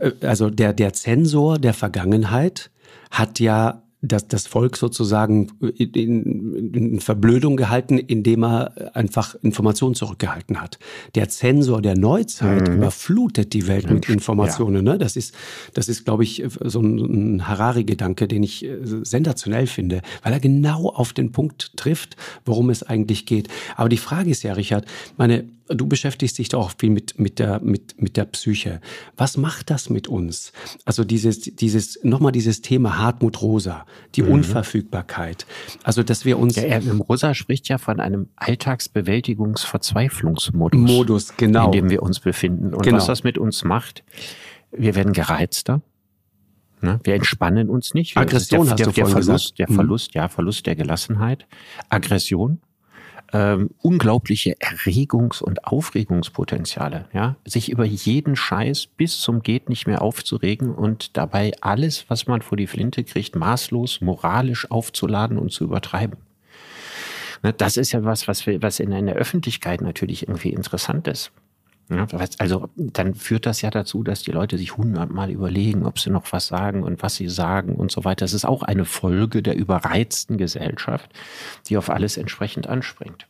[0.00, 2.70] äh, also der, der Zensor der Vergangenheit
[3.10, 10.60] hat ja das, das Volk sozusagen in, in Verblödung gehalten, indem er einfach Informationen zurückgehalten
[10.60, 10.78] hat.
[11.16, 12.76] Der Zensor der Neuzeit mhm.
[12.76, 14.86] überflutet die Welt mit Informationen.
[14.86, 14.92] Ja.
[14.92, 14.98] Ne?
[14.98, 15.34] Das ist,
[15.74, 20.40] das ist, glaube ich, so ein, ein Harari-Gedanke, den ich äh, sensationell finde, weil er
[20.40, 23.48] genau auf den Punkt trifft, worum es eigentlich geht.
[23.74, 24.84] Aber die Frage ist ja, Richard,
[25.16, 28.80] meine, du beschäftigst dich doch auch viel mit, mit, der, mit, mit der Psyche.
[29.16, 30.52] Was macht das mit uns?
[30.84, 34.32] Also dieses, dieses, nochmal dieses Thema Hartmut Rosa, die mhm.
[34.32, 35.46] Unverfügbarkeit.
[35.82, 36.56] Also, dass wir uns.
[36.56, 40.80] Ja, er, Rosa spricht ja von einem Alltagsbewältigungsverzweiflungsmodus.
[40.80, 41.66] Modus, genau.
[41.66, 42.72] In dem wir uns befinden.
[42.74, 42.96] Und genau.
[42.96, 44.04] was das mit uns macht,
[44.72, 45.82] wir werden gereizter.
[46.80, 47.00] Ne?
[47.02, 48.16] Wir entspannen uns nicht.
[48.16, 49.58] Aggression der, hast der, du der Verlust, gesagt.
[49.58, 50.20] Der Verlust, mhm.
[50.20, 51.46] ja, Verlust der Gelassenheit.
[51.88, 52.60] Aggression
[53.32, 60.02] ähm, unglaubliche Erregungs- und Aufregungspotenziale, ja, sich über jeden Scheiß bis zum geht nicht mehr
[60.02, 65.64] aufzuregen und dabei alles, was man vor die Flinte kriegt, maßlos moralisch aufzuladen und zu
[65.64, 66.18] übertreiben.
[67.42, 71.30] Ne, das ist ja was, was, wir, was in der Öffentlichkeit natürlich irgendwie interessant ist.
[71.90, 72.06] Ja,
[72.38, 76.30] also dann führt das ja dazu, dass die Leute sich hundertmal überlegen, ob sie noch
[76.32, 78.24] was sagen und was sie sagen und so weiter.
[78.26, 81.10] Das ist auch eine Folge der überreizten Gesellschaft,
[81.68, 83.26] die auf alles entsprechend anspringt.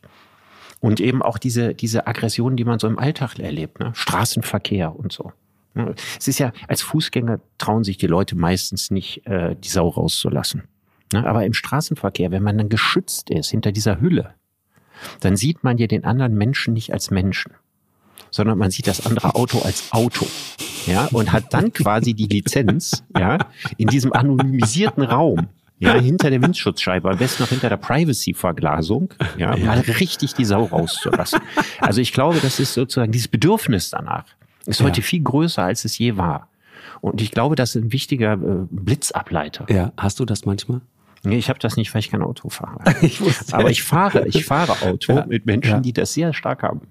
[0.81, 3.91] Und eben auch diese, diese Aggression, die man so im Alltag erlebt, ne?
[3.93, 5.31] Straßenverkehr und so.
[6.17, 10.63] Es ist ja, als Fußgänger trauen sich die Leute meistens nicht, äh, die Sau rauszulassen.
[11.13, 11.25] Ne?
[11.25, 14.33] Aber im Straßenverkehr, wenn man dann geschützt ist hinter dieser Hülle,
[15.21, 17.53] dann sieht man ja den anderen Menschen nicht als Menschen
[18.31, 20.25] sondern man sieht das andere Auto als Auto.
[20.85, 23.37] Ja, und hat dann quasi die Lizenz, ja,
[23.77, 29.55] in diesem anonymisierten Raum, ja, hinter der Windschutzscheibe, am besten noch hinter der Privacy-Verglasung, ja,
[29.55, 31.39] ja, mal richtig die Sau rauszulassen.
[31.79, 34.25] Also ich glaube, das ist sozusagen dieses Bedürfnis danach
[34.69, 35.05] ist heute ja.
[35.05, 36.47] viel größer, als es je war.
[37.01, 39.65] Und ich glaube, das ist ein wichtiger äh, Blitzableiter.
[39.69, 40.81] Ja, hast du das manchmal?
[41.23, 42.79] Nee, ich habe das nicht, weil ich kein Auto fahre.
[43.01, 43.19] ich
[43.51, 46.81] Aber ich fahre, ich fahre Auto ja, mit Menschen, die das sehr stark haben.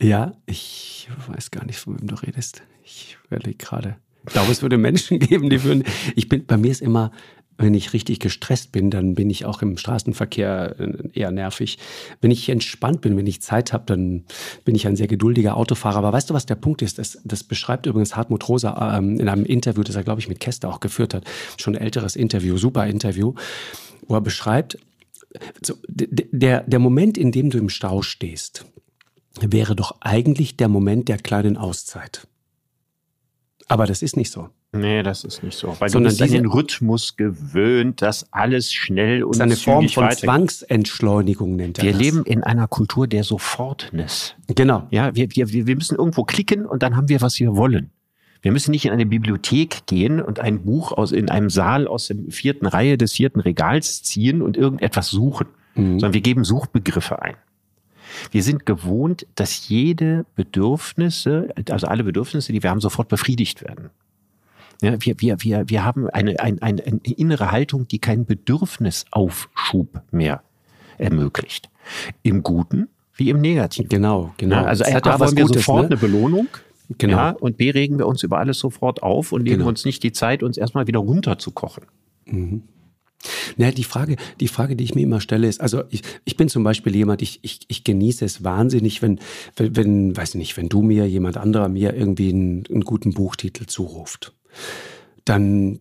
[0.00, 2.62] Ja, ich weiß gar nicht, von wem du redest.
[2.84, 3.96] Ich überlege gerade.
[4.26, 5.84] Ich glaube, es würde Menschen geben, die würden.
[6.16, 7.12] Ich bin, bei mir ist immer,
[7.58, 11.78] wenn ich richtig gestresst bin, dann bin ich auch im Straßenverkehr äh, eher nervig.
[12.20, 14.24] Wenn ich entspannt bin, wenn ich Zeit habe, dann
[14.64, 15.98] bin ich ein sehr geduldiger Autofahrer.
[15.98, 16.98] Aber weißt du, was der Punkt ist?
[16.98, 20.40] Das, das beschreibt übrigens Hartmut Rosa ähm, in einem Interview, das er, glaube ich, mit
[20.40, 21.24] Kester auch geführt hat.
[21.58, 23.34] Schon ein älteres Interview, super Interview,
[24.06, 24.78] wo er beschreibt,
[25.64, 28.66] so, der, der Moment, in dem du im Stau stehst,
[29.40, 32.26] wäre doch eigentlich der Moment der kleinen Auszeit.
[33.68, 34.48] Aber das ist nicht so.
[34.74, 35.76] Nee, das ist nicht so.
[35.78, 39.88] Weil Sondern du bist den Rhythmus gewöhnt, dass alles schnell und das ist eine Form
[39.88, 40.24] von weitergeht.
[40.24, 42.00] Zwangsentschleunigung nennt er Wir das.
[42.00, 44.34] leben in einer Kultur der Sofortness.
[44.48, 44.86] Genau.
[44.90, 47.90] Ja, wir, wir, wir müssen irgendwo klicken und dann haben wir, was wir wollen.
[48.40, 52.08] Wir müssen nicht in eine Bibliothek gehen und ein Buch aus in einem Saal aus
[52.08, 56.00] der vierten Reihe des vierten Regals ziehen und irgendetwas suchen, mhm.
[56.00, 57.36] sondern wir geben Suchbegriffe ein.
[58.30, 63.90] Wir sind gewohnt, dass jede Bedürfnisse, also alle Bedürfnisse, die wir haben, sofort befriedigt werden.
[64.82, 70.42] Ja, wir, wir, wir, wir haben eine, eine, eine, innere Haltung, die keinen Bedürfnisaufschub mehr
[70.98, 71.70] ermöglicht.
[72.22, 73.88] Im Guten wie im Negativen.
[73.88, 74.56] Genau, genau.
[74.56, 75.86] Ja, also A, wollen wir Gutes, sofort ne?
[75.88, 76.48] eine Belohnung.
[76.98, 77.16] Genau.
[77.16, 79.68] Ja, und B, regen wir uns über alles sofort auf und nehmen genau.
[79.68, 81.84] uns nicht die Zeit, uns erstmal wieder runterzukochen.
[82.26, 82.62] Mhm.
[83.56, 86.48] Naja, die Frage, die Frage, die ich mir immer stelle, ist, also ich, ich bin
[86.48, 89.20] zum Beispiel jemand, ich, ich, ich genieße es wahnsinnig, wenn,
[89.56, 93.66] wenn, wenn, weiß nicht, wenn du mir, jemand anderer mir irgendwie einen, einen guten Buchtitel
[93.66, 94.32] zuruft.
[95.24, 95.80] Dann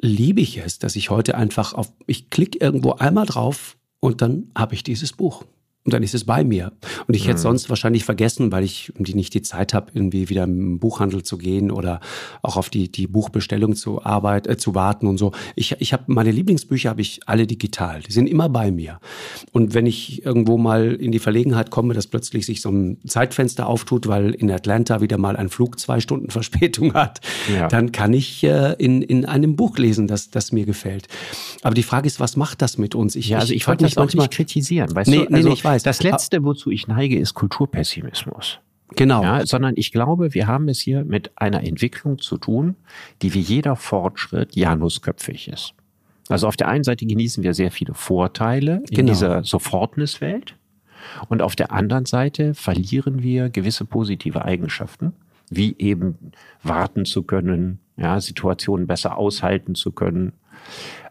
[0.00, 4.50] liebe ich es, dass ich heute einfach auf, ich klicke irgendwo einmal drauf und dann
[4.56, 5.44] habe ich dieses Buch
[5.86, 6.72] und dann ist es bei mir.
[7.06, 7.42] Und ich hätte mhm.
[7.42, 11.38] sonst wahrscheinlich vergessen, weil ich die nicht die Zeit habe, irgendwie wieder im Buchhandel zu
[11.38, 12.00] gehen oder
[12.42, 15.30] auch auf die, die Buchbestellung zu arbeit, äh, zu warten und so.
[15.54, 18.00] Ich, ich habe meine Lieblingsbücher habe ich alle digital.
[18.00, 18.98] Die sind immer bei mir.
[19.52, 23.68] Und wenn ich irgendwo mal in die Verlegenheit komme, dass plötzlich sich so ein Zeitfenster
[23.68, 27.20] auftut, weil in Atlanta wieder mal ein Flug zwei Stunden Verspätung hat,
[27.54, 27.68] ja.
[27.68, 31.06] dann kann ich äh, in, in einem Buch lesen, das, das mir gefällt.
[31.62, 33.14] Aber die Frage ist, was macht das mit uns?
[33.14, 35.22] Ich, ja, also ich, ich wollte mich manchmal nicht kritisieren, weißt nee, du?
[35.22, 35.96] Also, nee, nee, ich weiß weiß.
[35.98, 38.60] Das Letzte, wozu ich neige, ist Kulturpessimismus.
[38.90, 39.22] Genau.
[39.22, 42.76] Ja, sondern ich glaube, wir haben es hier mit einer Entwicklung zu tun,
[43.22, 45.74] die wie jeder Fortschritt janusköpfig ist.
[46.28, 49.12] Also auf der einen Seite genießen wir sehr viele Vorteile in genau.
[49.12, 50.56] dieser Sofortnesswelt
[51.28, 55.12] und auf der anderen Seite verlieren wir gewisse positive Eigenschaften,
[55.50, 60.32] wie eben warten zu können, ja, Situationen besser aushalten zu können,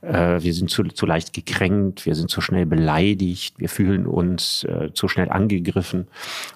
[0.02, 4.63] äh, wir sind zu, zu leicht gekränkt, wir sind zu schnell beleidigt, wir fühlen uns
[4.63, 6.08] äh, zu schnell angegriffen.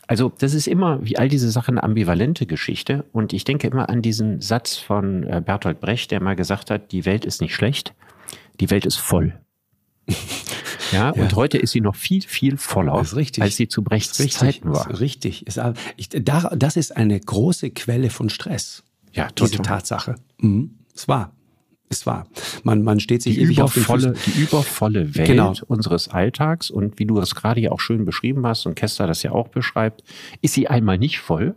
[0.08, 3.06] Also das ist immer, wie all diese Sachen, eine ambivalente Geschichte.
[3.12, 6.92] Und ich denke immer an diesen Satz von äh, Bertolt Brecht, der mal gesagt hat,
[6.92, 7.94] die Welt ist nicht schlecht,
[8.60, 9.34] die Welt ist voll.
[10.08, 10.16] Ja,
[10.92, 14.72] ja, und heute ist sie noch viel, viel voller, als sie zu Brechts richtig, Zeiten
[14.72, 15.00] war.
[15.00, 15.46] Richtig.
[15.48, 15.60] Ist,
[15.98, 18.84] ich, da, das ist eine große Quelle von Stress.
[19.14, 19.50] Ja, total.
[19.50, 20.16] diese Tatsache.
[20.40, 20.80] Mhm.
[20.96, 21.34] Es war.
[21.90, 22.28] Es war.
[22.64, 25.54] Man, man steht sich die ewig übervolle, auf Die übervolle Welt genau.
[25.68, 29.24] unseres Alltags und wie du das gerade ja auch schön beschrieben hast und Kester das
[29.24, 30.04] ja auch beschreibt,
[30.42, 31.56] ist sie einmal nicht voll,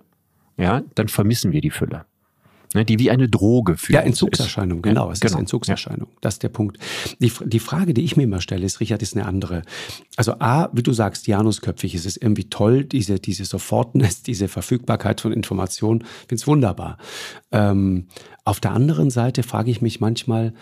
[0.56, 2.06] ja, dann vermissen wir die Fülle
[2.74, 4.82] ne, die wie eine Droge für Ja, Entzugserscheinung, ist.
[4.82, 5.10] genau.
[5.10, 5.34] Es genau.
[5.34, 6.08] ist Entzugserscheinung.
[6.10, 6.16] Ja.
[6.20, 6.78] Das ist der Punkt.
[7.20, 9.62] Die, die Frage, die ich mir immer stelle, ist, Richard, ist eine andere.
[10.16, 15.20] Also A, wie du sagst, Janusköpfig, es ist irgendwie toll, diese, diese Sofortness, diese Verfügbarkeit
[15.20, 16.00] von Informationen.
[16.02, 16.98] Ich finde es wunderbar.
[17.50, 18.08] Ähm,
[18.44, 20.54] auf der anderen Seite frage ich mich manchmal,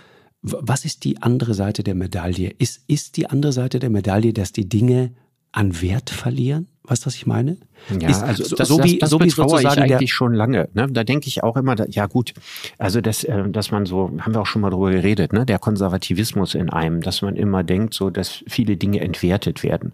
[0.42, 2.51] was ist die andere Seite der Medaille?
[2.59, 5.12] Ist, ist die andere Seite der Medaille, dass die Dinge
[5.53, 6.66] an Wert verlieren?
[6.90, 7.57] Weißt du, was ich meine?
[8.00, 10.35] Ja, ist, also so, das, so wie, das, das so wie sozusagen ich eigentlich schon
[10.35, 10.68] lange.
[10.74, 10.88] Ne?
[10.90, 12.35] Da denke ich auch immer, da, ja gut,
[12.79, 15.46] also das, äh, dass man so, haben wir auch schon mal drüber geredet, ne?
[15.46, 19.92] der Konservativismus in einem, dass man immer denkt, so, dass viele Dinge entwertet werden.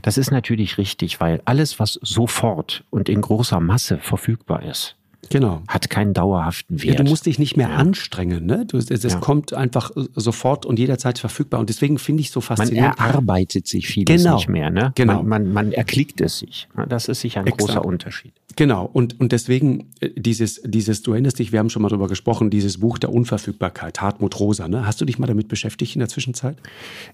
[0.00, 4.96] Das ist natürlich richtig, weil alles, was sofort und in großer Masse verfügbar ist,
[5.30, 5.62] Genau.
[5.68, 6.98] Hat keinen dauerhaften Wert.
[6.98, 7.76] Ja, du musst dich nicht mehr ja.
[7.76, 8.46] anstrengen.
[8.46, 8.64] Ne?
[8.66, 9.18] Du, es ja.
[9.18, 11.60] kommt einfach sofort und jederzeit verfügbar.
[11.60, 12.98] Und deswegen finde ich so faszinierend.
[12.98, 14.36] Man erarbeitet sich vieles genau.
[14.36, 14.70] nicht mehr.
[14.70, 14.92] Ne?
[14.94, 15.22] Genau.
[15.22, 16.68] Man, man, man erklickt es sich.
[16.88, 17.60] Das ist sicher ein Exakt.
[17.68, 18.32] großer Unterschied.
[18.58, 22.08] Genau, und, und deswegen äh, dieses, dieses, du erinnerst dich, wir haben schon mal drüber
[22.08, 24.84] gesprochen, dieses Buch der Unverfügbarkeit, Hartmut Rosa, ne?
[24.84, 26.56] Hast du dich mal damit beschäftigt in der Zwischenzeit?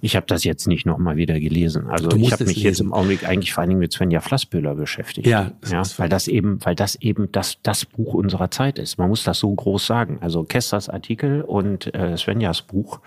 [0.00, 1.88] Ich habe das jetzt nicht nochmal wieder gelesen.
[1.88, 2.66] Also ich habe mich lesen.
[2.66, 5.26] jetzt im Augenblick eigentlich vor allen Dingen mit Svenja Flassbühler beschäftigt.
[5.26, 8.96] Ja, ja weil das eben, weil das eben das, das Buch unserer Zeit ist.
[8.96, 10.20] Man muss das so groß sagen.
[10.22, 13.00] Also Kesters Artikel und äh, Svenjas Buch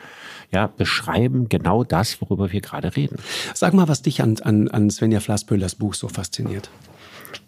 [0.52, 3.16] ja, beschreiben genau das, worüber wir gerade reden.
[3.56, 6.70] Sag mal, was dich an, an, an Svenja Flassbüllers Buch so fasziniert.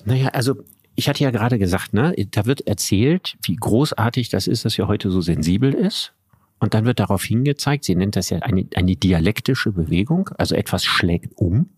[0.06, 0.56] Naja, also
[0.96, 4.88] ich hatte ja gerade gesagt, ne, da wird erzählt, wie großartig das ist, dass er
[4.88, 6.14] heute so sensibel ist.
[6.60, 10.84] Und dann wird darauf hingezeigt, sie nennt das ja eine, eine dialektische Bewegung, also etwas
[10.84, 11.70] schlägt um,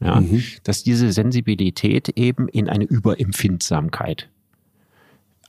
[0.00, 0.42] ja, mhm.
[0.62, 4.30] dass diese Sensibilität eben in eine Überempfindsamkeit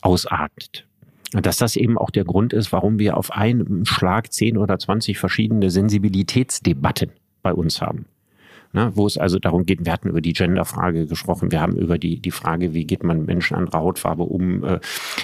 [0.01, 0.85] ausartet.
[1.33, 4.77] Und dass das eben auch der Grund ist, warum wir auf einen Schlag zehn oder
[4.77, 8.05] zwanzig verschiedene Sensibilitätsdebatten bei uns haben
[8.75, 11.97] ne, wo es also darum geht, wir hatten über die Genderfrage gesprochen, wir haben über
[11.97, 14.63] die, die Frage, wie geht man Menschen anderer Hautfarbe um.
[14.63, 14.79] Äh,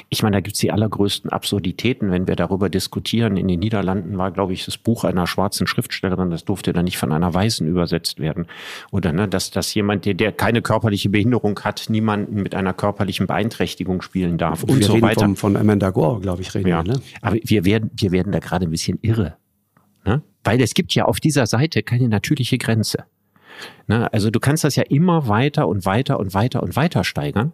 [0.10, 3.38] ich meine, da gibt's die allergrößten Absurditäten, wenn wir darüber diskutieren.
[3.38, 6.98] In den Niederlanden war, glaube ich, das Buch einer schwarzen Schriftstellerin, das durfte dann nicht
[6.98, 8.48] von einer Weißen übersetzt werden.
[8.92, 13.28] Oder ne, dass, dass jemand, der, der keine körperliche Behinderung hat, niemanden mit einer körperlichen
[13.28, 15.26] Beeinträchtigung spielen darf und wir so reden weiter.
[15.26, 16.86] Vom, von Amanda Gore, glaube ich, reden ja.
[16.86, 16.94] wir.
[16.94, 17.02] Ne?
[17.22, 19.36] Aber wir werden, wir werden da gerade ein bisschen irre.
[20.06, 20.24] Ne?
[20.44, 23.06] Weil es gibt ja auf dieser Seite keine natürliche Grenze.
[23.88, 24.12] Ne?
[24.14, 27.54] Also du kannst das ja immer weiter und weiter und weiter und weiter steigern.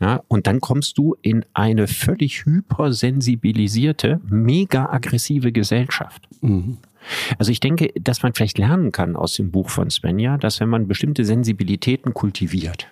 [0.00, 6.28] Ja, und dann kommst du in eine völlig hypersensibilisierte, mega aggressive Gesellschaft.
[6.40, 6.78] Mhm.
[7.38, 10.68] Also ich denke, dass man vielleicht lernen kann aus dem Buch von Svenja, dass wenn
[10.68, 12.88] man bestimmte Sensibilitäten kultiviert,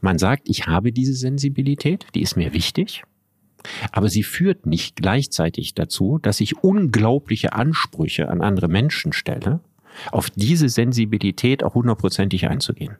[0.00, 3.04] man sagt, ich habe diese Sensibilität, die ist mir wichtig,
[3.92, 9.60] aber sie führt nicht gleichzeitig dazu, dass ich unglaubliche Ansprüche an andere Menschen stelle
[10.12, 12.96] auf diese Sensibilität auch hundertprozentig einzugehen.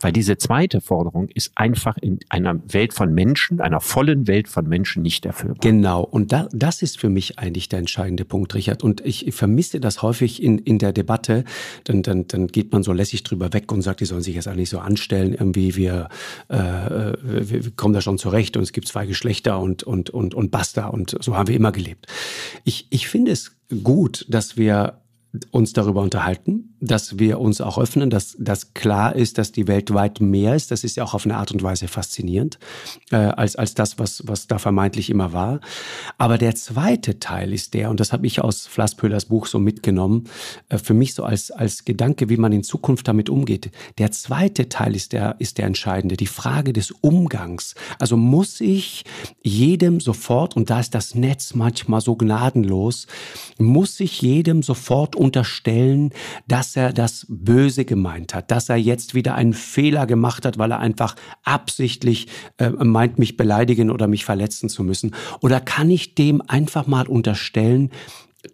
[0.00, 4.66] Weil diese zweite Forderung ist einfach in einer Welt von Menschen, einer vollen Welt von
[4.66, 5.58] Menschen nicht erfüllbar.
[5.60, 6.02] Genau.
[6.02, 8.82] Und da, das ist für mich eigentlich der entscheidende Punkt, Richard.
[8.82, 11.44] Und ich vermisse das häufig in, in der Debatte.
[11.84, 14.48] Dann, dann, dann geht man so lässig drüber weg und sagt, die sollen sich jetzt
[14.48, 15.34] eigentlich so anstellen.
[15.34, 16.08] Irgendwie wir,
[16.48, 20.50] äh, wir, kommen da schon zurecht und es gibt zwei Geschlechter und, und, und, und
[20.50, 20.86] basta.
[20.86, 22.06] Und so haben wir immer gelebt.
[22.64, 25.00] Ich, ich finde es gut, dass wir
[25.52, 29.94] uns darüber unterhalten, dass wir uns auch öffnen, dass das klar ist, dass die Welt
[29.94, 30.72] weit mehr ist.
[30.72, 32.58] Das ist ja auch auf eine Art und Weise faszinierend,
[33.12, 35.60] äh, als, als das, was, was da vermeintlich immer war.
[36.18, 40.24] Aber der zweite Teil ist der, und das habe ich aus Flasspöhlers Buch so mitgenommen,
[40.68, 43.70] äh, für mich so als, als Gedanke, wie man in Zukunft damit umgeht.
[43.98, 47.76] Der zweite Teil ist der, ist der entscheidende, die Frage des Umgangs.
[48.00, 49.04] Also muss ich
[49.42, 53.06] jedem sofort, und da ist das Netz manchmal so gnadenlos,
[53.58, 56.10] muss ich jedem sofort unterstellen,
[56.48, 60.72] dass er das Böse gemeint hat, dass er jetzt wieder einen Fehler gemacht hat, weil
[60.72, 65.14] er einfach absichtlich äh, meint, mich beleidigen oder mich verletzen zu müssen?
[65.40, 67.90] Oder kann ich dem einfach mal unterstellen,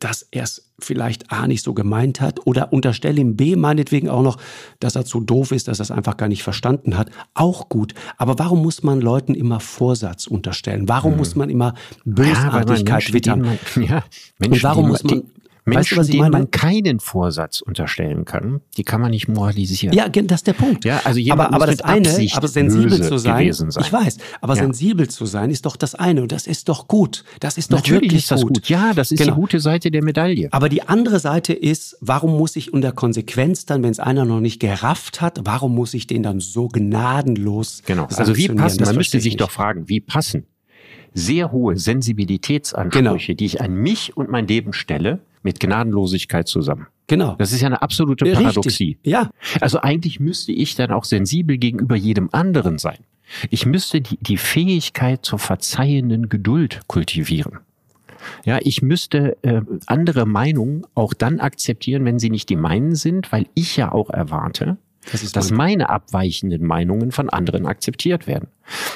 [0.01, 4.23] dass er es vielleicht A nicht so gemeint hat oder unterstelle ihm B meinetwegen auch
[4.23, 4.39] noch,
[4.81, 7.11] dass er zu doof ist, dass er es einfach gar nicht verstanden hat.
[7.35, 7.95] Auch gut.
[8.19, 10.89] Aber warum muss man Leuten immer Vorsatz unterstellen?
[10.89, 11.19] Warum hm.
[11.19, 11.75] muss man immer
[12.05, 13.59] Bösartigkeit ja, wittern?
[13.77, 14.05] Ja,
[14.39, 15.23] Menschen, Und warum muss man
[15.67, 19.95] Menschen, weißt du, denen man keinen Vorsatz unterstellen kann, die kann man nicht moralisieren.
[19.95, 20.85] Ja, das ist der Punkt.
[20.85, 24.63] Ja, also aber, aber das eine, aber sensibel zu sein, sein, ich weiß, aber ja.
[24.63, 27.25] sensibel zu sein ist doch das eine und das ist doch gut.
[27.41, 28.55] Das ist doch Natürlich wirklich ist das gut.
[28.55, 28.69] gut.
[28.69, 29.35] Ja, das ist genau.
[29.35, 30.49] die gute Seite der Medaille.
[30.53, 34.41] Aber die andere Seite ist, warum muss ich unter Konsequenz dann, wenn es einer noch
[34.41, 38.07] nicht gerafft hat, warum muss ich den dann so gnadenlos Genau.
[38.17, 38.79] Also wie passen?
[38.79, 39.41] Das man müsste sich nicht.
[39.41, 40.47] doch fragen, wie passen
[41.15, 43.37] sehr hohe Sensibilitätsansprüche, genau.
[43.37, 46.89] die ich an mich und mein Leben stelle, mit Gnadenlosigkeit zusammen.
[47.07, 47.37] Genau.
[47.39, 48.85] Das ist ja eine absolute Paradoxie.
[48.85, 48.99] Richtig.
[49.05, 49.31] Ja.
[49.61, 52.99] Also eigentlich müsste ich dann auch sensibel gegenüber jedem anderen sein.
[53.51, 57.61] Ich müsste die, die Fähigkeit zur verzeihenden Geduld kultivieren.
[58.45, 63.31] Ja, ich müsste äh, andere Meinungen auch dann akzeptieren, wenn sie nicht die meinen sind,
[63.31, 64.79] weil ich ja auch erwarte,
[65.13, 68.49] das dass meine abweichenden Meinungen von anderen akzeptiert werden.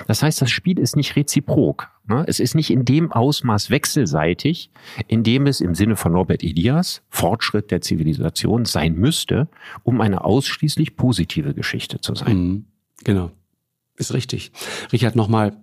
[0.07, 1.89] Das heißt, das Spiel ist nicht reziprok.
[2.09, 2.25] Ne?
[2.27, 4.71] Es ist nicht in dem Ausmaß wechselseitig,
[5.07, 9.49] in dem es im Sinne von Norbert Elias Fortschritt der Zivilisation sein müsste,
[9.85, 12.37] um eine ausschließlich positive Geschichte zu sein.
[12.37, 12.65] Mhm.
[13.05, 13.31] Genau.
[13.97, 14.53] Ist richtig.
[14.93, 15.57] Richard, nochmal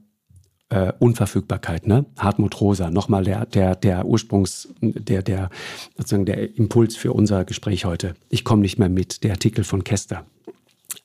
[0.70, 2.06] äh, Unverfügbarkeit, ne?
[2.18, 5.50] Hartmut Rosa, nochmal der, der, der Ursprungs, der, der,
[5.98, 8.16] sozusagen der Impuls für unser Gespräch heute.
[8.30, 10.26] Ich komme nicht mehr mit, der Artikel von Kester.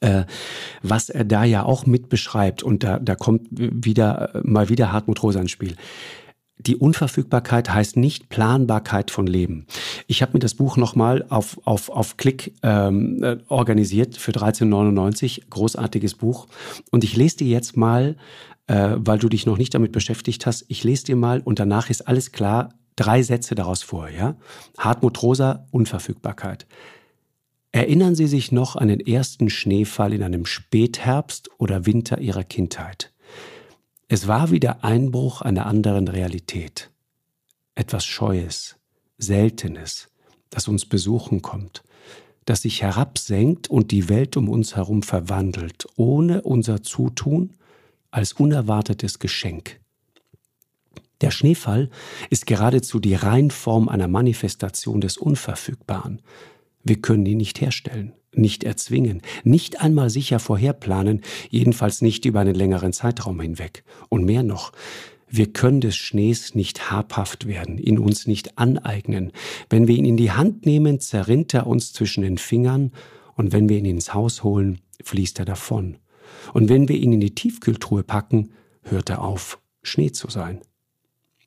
[0.00, 0.24] Äh,
[0.82, 5.22] was er da ja auch mit beschreibt, und da, da kommt wieder mal wieder Hartmut
[5.22, 5.76] Rosa ins Spiel.
[6.58, 9.66] die Unverfügbarkeit heißt nicht Planbarkeit von Leben.
[10.06, 15.42] Ich habe mir das Buch nochmal auf, auf, auf Klick ähm, äh, organisiert für 13,99.
[15.50, 16.46] Großartiges Buch.
[16.90, 18.16] Und ich lese dir jetzt mal,
[18.72, 21.90] äh, weil du dich noch nicht damit beschäftigt hast, ich lese dir mal und danach
[21.90, 24.08] ist alles klar, drei Sätze daraus vor.
[24.08, 24.36] Ja?
[24.78, 26.66] Hartmut Rosa, Unverfügbarkeit.
[27.70, 33.12] Erinnern Sie sich noch an den ersten Schneefall in einem Spätherbst oder Winter Ihrer Kindheit?
[34.08, 36.90] Es war wie der Einbruch einer anderen Realität.
[37.74, 38.76] Etwas Scheues,
[39.18, 40.08] Seltenes,
[40.48, 41.82] das uns besuchen kommt,
[42.46, 47.54] das sich herabsenkt und die Welt um uns herum verwandelt, ohne unser Zutun,
[48.12, 49.80] als unerwartetes Geschenk.
[51.20, 51.90] Der Schneefall
[52.30, 56.22] ist geradezu die Reinform einer Manifestation des Unverfügbaren.
[56.84, 62.54] Wir können ihn nicht herstellen nicht erzwingen, nicht einmal sicher vorherplanen, jedenfalls nicht über einen
[62.54, 63.84] längeren Zeitraum hinweg.
[64.08, 64.72] Und mehr noch,
[65.28, 69.32] wir können des Schnees nicht habhaft werden, ihn uns nicht aneignen.
[69.70, 72.92] Wenn wir ihn in die Hand nehmen, zerrinnt er uns zwischen den Fingern,
[73.34, 75.96] und wenn wir ihn ins Haus holen, fließt er davon.
[76.52, 78.50] Und wenn wir ihn in die Tiefkühltruhe packen,
[78.82, 80.60] hört er auf, Schnee zu sein.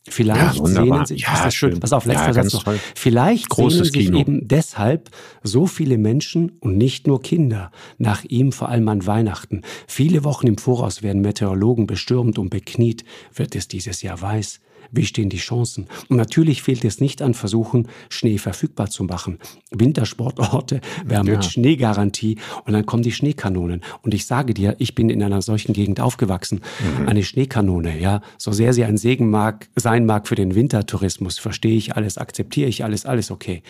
[0.08, 1.80] Vielleicht ja, sehnen sich, ja, das schön.
[1.80, 2.64] Pass auf, letzter ja, Satz noch.
[2.64, 2.80] Toll.
[2.94, 4.20] Vielleicht Großes sehnen sich Kino.
[4.20, 5.10] eben deshalb
[5.42, 9.64] so viele Menschen und nicht nur Kinder nach ihm vor allem an Weihnachten.
[9.88, 13.04] Viele Wochen im Voraus werden Meteorologen bestürmt und bekniet.
[13.34, 14.60] Wird es dieses Jahr weiß?
[14.96, 15.88] Wie stehen die Chancen?
[16.10, 19.40] Und natürlich fehlt es nicht an Versuchen, Schnee verfügbar zu machen.
[19.72, 21.34] Wintersportorte werden ja.
[21.34, 23.82] mit Schneegarantie und dann kommen die Schneekanonen.
[24.02, 26.62] Und ich sage dir, ich bin in einer solchen Gegend aufgewachsen.
[27.00, 27.08] Mhm.
[27.08, 31.76] Eine Schneekanone, ja, so sehr sie ein Segen mag, sein mag für den Wintertourismus, verstehe
[31.76, 33.64] ich alles, akzeptiere ich alles, alles okay.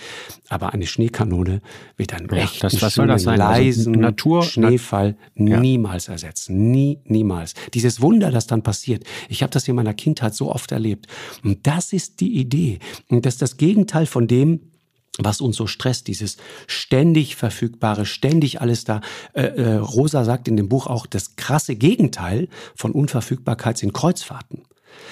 [0.49, 1.61] Aber eine Schneekanone
[1.97, 5.59] wird einen ja, echten, das, schönen, das also leisen also Natur, Schneefall ja.
[5.59, 6.71] niemals ersetzen.
[6.71, 7.53] Nie, niemals.
[7.73, 9.03] Dieses Wunder, das dann passiert.
[9.30, 11.07] Ich habe das in meiner Kindheit so oft erlebt.
[11.43, 12.80] Und das ist die Idee.
[13.09, 14.72] Und das ist das Gegenteil von dem,
[15.18, 16.38] was uns so stresst, dieses
[16.68, 19.01] ständig verfügbare, ständig alles da.
[19.34, 24.63] Äh, äh, Rosa sagt in dem Buch auch, das krasse Gegenteil von Unverfügbarkeit sind Kreuzfahrten.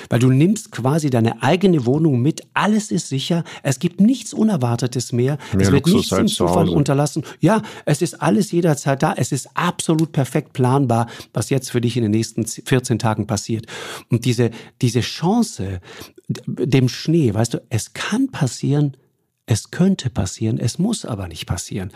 [0.10, 5.12] Weil du nimmst quasi deine eigene Wohnung mit, alles ist sicher, es gibt nichts Unerwartetes
[5.12, 7.24] mehr, mehr es wird Luxus nichts im Zufall unterlassen.
[7.40, 11.98] Ja, es ist alles jederzeit da, es ist absolut perfekt planbar, was jetzt für dich
[11.98, 13.68] in den nächsten 14 Tagen passiert.
[14.10, 15.82] Und diese, diese Chance,
[16.28, 18.98] dem Schnee, weißt du, es kann passieren,
[19.46, 21.92] es könnte passieren, es muss aber nicht passieren.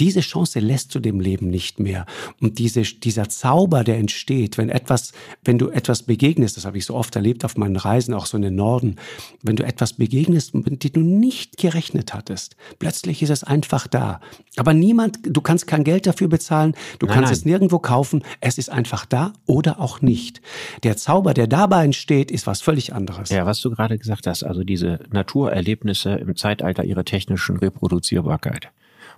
[0.00, 2.06] Diese Chance lässt du dem Leben nicht mehr.
[2.40, 5.12] Und diese, dieser Zauber, der entsteht, wenn etwas,
[5.44, 8.38] wenn du etwas begegnest, das habe ich so oft erlebt auf meinen Reisen, auch so
[8.38, 8.96] in den Norden,
[9.42, 14.20] wenn du etwas begegnest, mit dem du nicht gerechnet hattest, plötzlich ist es einfach da.
[14.56, 17.38] Aber niemand, du kannst kein Geld dafür bezahlen, du nein, kannst nein.
[17.38, 20.40] es nirgendwo kaufen, es ist einfach da oder auch nicht.
[20.82, 23.28] Der Zauber, der dabei entsteht, ist was völlig anderes.
[23.28, 28.70] Ja, was du gerade gesagt hast, also diese Naturerlebnisse im Zeitalter ihrer technischen Reproduzierbarkeit.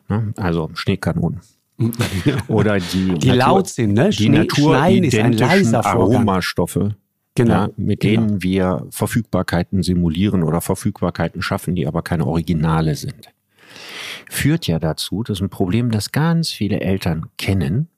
[0.09, 0.33] Ne?
[0.37, 1.41] Also Schneekanonen.
[2.49, 4.11] Oder die, die Natur, laut sind, ne?
[4.11, 6.97] Die naturidentischen Aromastoffe,
[7.37, 7.55] genau.
[7.55, 8.23] Ja, mit genau.
[8.23, 13.29] denen wir Verfügbarkeiten simulieren oder Verfügbarkeiten schaffen, die aber keine Originale sind.
[14.29, 17.89] Führt ja dazu, das ist ein Problem, das ganz viele Eltern kennen.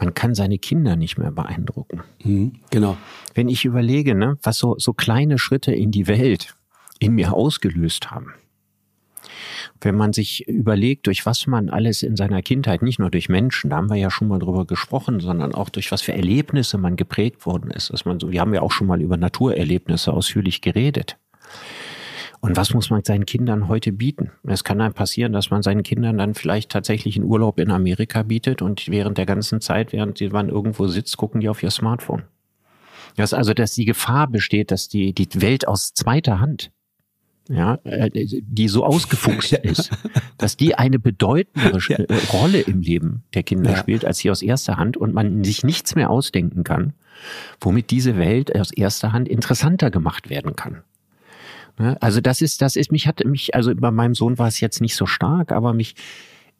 [0.00, 2.02] Man kann seine Kinder nicht mehr beeindrucken.
[2.24, 2.96] Mhm, genau.
[3.32, 6.56] Wenn ich überlege, ne, was so, so kleine Schritte in die Welt
[6.98, 8.34] in mir ausgelöst haben
[9.84, 13.70] wenn man sich überlegt, durch was man alles in seiner Kindheit, nicht nur durch Menschen,
[13.70, 16.96] da haben wir ja schon mal drüber gesprochen, sondern auch durch was für Erlebnisse man
[16.96, 17.92] geprägt worden ist.
[17.92, 21.16] Dass man so, wir haben ja auch schon mal über Naturerlebnisse ausführlich geredet.
[22.40, 24.30] Und was muss man seinen Kindern heute bieten?
[24.42, 28.22] Es kann dann passieren, dass man seinen Kindern dann vielleicht tatsächlich einen Urlaub in Amerika
[28.22, 32.24] bietet und während der ganzen Zeit, während man irgendwo sitzt, gucken die auf ihr Smartphone.
[33.16, 36.70] Das also, dass die Gefahr besteht, dass die, die Welt aus zweiter Hand
[37.48, 39.90] ja, äh, die so ausgefuchst ist,
[40.38, 41.98] dass die eine bedeutendere ja.
[41.98, 43.76] Äh, Rolle im Leben der Kinder ja.
[43.76, 46.94] spielt, als sie aus erster Hand und man sich nichts mehr ausdenken kann,
[47.60, 50.82] womit diese Welt aus erster Hand interessanter gemacht werden kann.
[52.00, 54.80] Also das ist, das ist, mich hat mich, also bei meinem Sohn war es jetzt
[54.80, 55.96] nicht so stark, aber mich,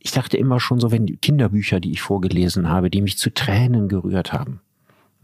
[0.01, 3.32] ich dachte immer schon so, wenn die Kinderbücher, die ich vorgelesen habe, die mich zu
[3.32, 4.61] Tränen gerührt haben.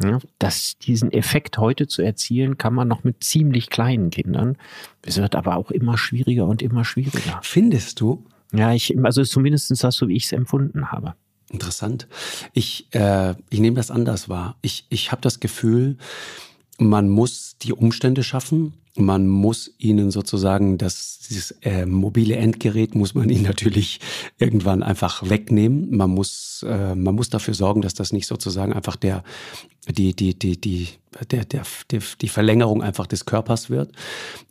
[0.03, 4.57] Ja, das, diesen Effekt heute zu erzielen, kann man noch mit ziemlich kleinen Kindern.
[5.03, 7.41] Es wird aber auch immer schwieriger und immer schwieriger.
[7.43, 8.25] Findest du?
[8.53, 11.15] Ja, ich, also zumindest das, so wie ich es empfunden habe.
[11.51, 12.07] Interessant.
[12.53, 14.57] Ich, äh, ich nehme das anders wahr.
[14.63, 15.97] Ich, ich habe das Gefühl,
[16.79, 18.75] man muss die Umstände schaffen.
[18.97, 24.01] Man muss ihnen sozusagen das dieses äh, mobile Endgerät muss man ihnen natürlich
[24.39, 25.97] irgendwann einfach wegnehmen.
[25.97, 29.23] Man muss äh, man muss dafür sorgen, dass das nicht sozusagen einfach der
[29.89, 30.89] die die die die
[31.31, 33.93] der, der, der, die Verlängerung einfach des Körpers wird.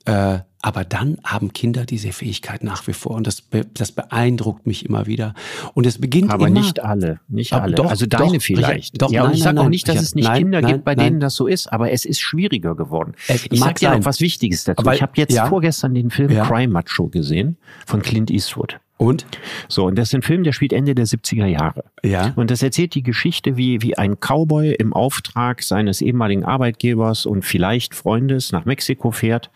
[0.06, 4.86] Äh, aber dann haben Kinder diese Fähigkeit nach wie vor und das, das beeindruckt mich
[4.86, 5.34] immer wieder.
[5.74, 7.76] Und es beginnt aber immer, nicht alle, nicht alle.
[7.76, 9.02] Doch, also deine doch, vielleicht.
[9.02, 10.96] Doch, ja, nein, ich sage auch nicht, dass es nicht Nein, Kinder nein, gibt, bei
[10.96, 13.14] denen das so ist, aber es ist schwieriger geworden.
[13.30, 14.80] Es ich mag sag dir noch was Wichtiges dazu.
[14.80, 15.48] Aber- ich habe jetzt ja.
[15.48, 16.46] vorgestern den Film Ja.
[16.46, 18.80] Crime Macho gesehen von Clint Eastwood.
[19.00, 19.26] Und?
[19.70, 21.86] So, und das ist ein Film, der spielt Ende der 70er Jahre.
[22.04, 22.34] Ja.
[22.36, 27.46] Und das erzählt die Geschichte, wie, wie ein Cowboy im Auftrag seines ehemaligen Arbeitgebers und
[27.46, 29.52] vielleicht Freundes nach Mexiko fährt,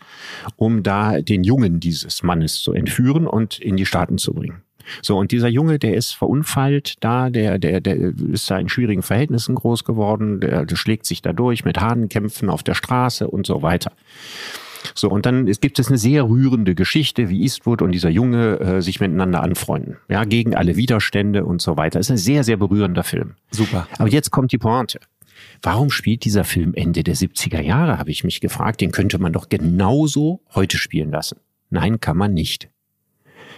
[0.56, 4.62] um da den Jungen dieses Mannes zu entführen und in die Staaten zu bringen.
[5.02, 7.96] So, und dieser Junge, der ist verunfallt da, der, der, der
[8.32, 12.48] ist da in schwierigen Verhältnissen groß geworden, der, der schlägt sich da durch mit Hahnenkämpfen
[12.48, 13.92] auf der Straße und so weiter.
[14.94, 18.60] So, und dann es gibt es eine sehr rührende Geschichte, wie Eastwood und dieser Junge
[18.60, 19.96] äh, sich miteinander anfreunden.
[20.08, 22.00] Ja, gegen alle Widerstände und so weiter.
[22.00, 23.34] Es ist ein sehr, sehr berührender Film.
[23.50, 23.88] Super.
[23.98, 25.00] Aber jetzt kommt die Pointe.
[25.62, 28.80] Warum spielt dieser Film Ende der 70er Jahre, habe ich mich gefragt.
[28.80, 31.38] Den könnte man doch genauso heute spielen lassen.
[31.70, 32.68] Nein, kann man nicht.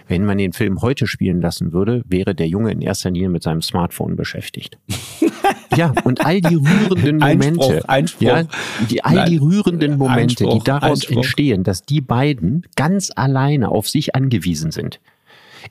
[0.09, 3.43] Wenn man den Film heute spielen lassen würde, wäre der Junge in erster Linie mit
[3.43, 4.79] seinem Smartphone beschäftigt.
[5.75, 8.23] ja, und all die rührenden Einspruch, Momente, Einspruch.
[8.23, 8.45] ja,
[8.91, 9.49] die, all die Nein.
[9.49, 11.17] rührenden Momente, Einspruch, die daraus Einspruch.
[11.17, 15.01] entstehen, dass die beiden ganz alleine auf sich angewiesen sind.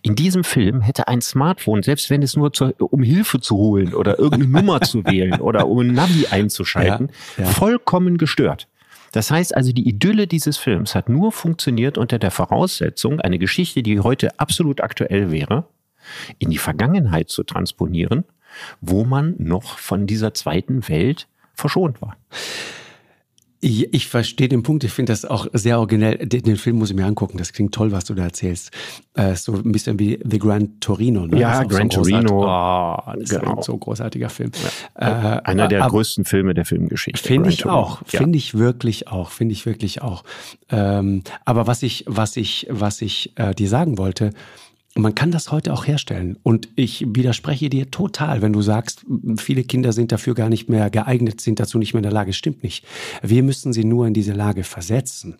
[0.01, 3.93] In diesem Film hätte ein Smartphone, selbst wenn es nur zur, um Hilfe zu holen
[3.93, 7.49] oder irgendeine Nummer zu wählen oder um ein Navi einzuschalten, Ja, ja.
[7.49, 8.67] vollkommen gestört.
[9.13, 13.81] Das heißt also, die Idylle dieses Films hat nur funktioniert unter der Voraussetzung, eine Geschichte,
[13.81, 15.63] die heute absolut aktuell wäre,
[16.37, 18.25] in die Vergangenheit zu transponieren,
[18.81, 22.15] wo man noch von dieser zweiten Welt verschont war.
[23.67, 24.83] Ich, verstehe den Punkt.
[24.83, 26.17] Ich finde das auch sehr originell.
[26.19, 27.39] Den, den Film muss ich mir angucken.
[27.39, 28.69] Das klingt toll, was du da erzählst.
[29.15, 31.25] Äh, so ein bisschen wie The Grand Torino.
[31.25, 31.39] Ne?
[31.39, 32.43] Ja, Das ist auch Gran so Torino.
[32.45, 33.55] Oh, das ist Genau.
[33.55, 34.51] ein so großartiger Film.
[34.93, 37.27] Äh, Einer der aber- größten Filme der Filmgeschichte.
[37.27, 37.79] Finde ich Torino.
[37.79, 38.01] auch.
[38.11, 38.19] Ja.
[38.19, 39.31] Finde ich wirklich auch.
[39.31, 40.23] Finde ich wirklich auch.
[40.69, 44.29] Ähm, aber was ich, was ich, was ich äh, dir sagen wollte,
[44.97, 46.37] man kann das heute auch herstellen.
[46.41, 49.05] Und ich widerspreche dir total, wenn du sagst,
[49.37, 52.31] viele Kinder sind dafür gar nicht mehr geeignet, sind dazu nicht mehr in der Lage.
[52.33, 52.85] Stimmt nicht.
[53.21, 55.35] Wir müssen sie nur in diese Lage versetzen.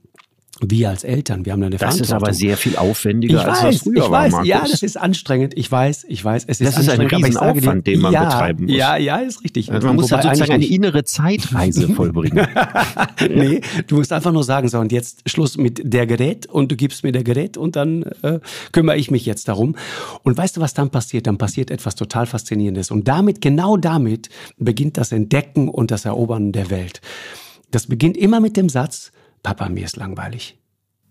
[0.62, 2.28] Wir als Eltern, wir haben da eine Das ist Verantwortung.
[2.28, 4.72] aber sehr viel aufwendiger, ich als weiß, das früher ich weiß, war, ja, Markus.
[4.72, 5.54] das ist anstrengend.
[5.58, 8.76] Ich weiß, ich weiß, es ist Das ist ein Riesenaufwand, den man ja, betreiben muss.
[8.76, 9.70] Ja, ja, ist richtig.
[9.70, 12.48] also man muss da sozusagen eine innere Zeitreise vollbringen.
[13.30, 16.78] nee, du musst einfach nur sagen, so, und jetzt Schluss mit der Gerät und du
[16.78, 18.40] gibst mir der Gerät und dann äh,
[18.72, 19.76] kümmere ich mich jetzt darum.
[20.24, 21.28] Und weißt du, was dann passiert?
[21.28, 22.92] Dann passiert etwas total Faszinierendes.
[22.92, 27.02] Und damit, genau damit, beginnt das Entdecken und das Erobern der Welt.
[27.72, 29.12] Das beginnt immer mit dem Satz,
[29.46, 30.58] Papa, mir ist langweilig.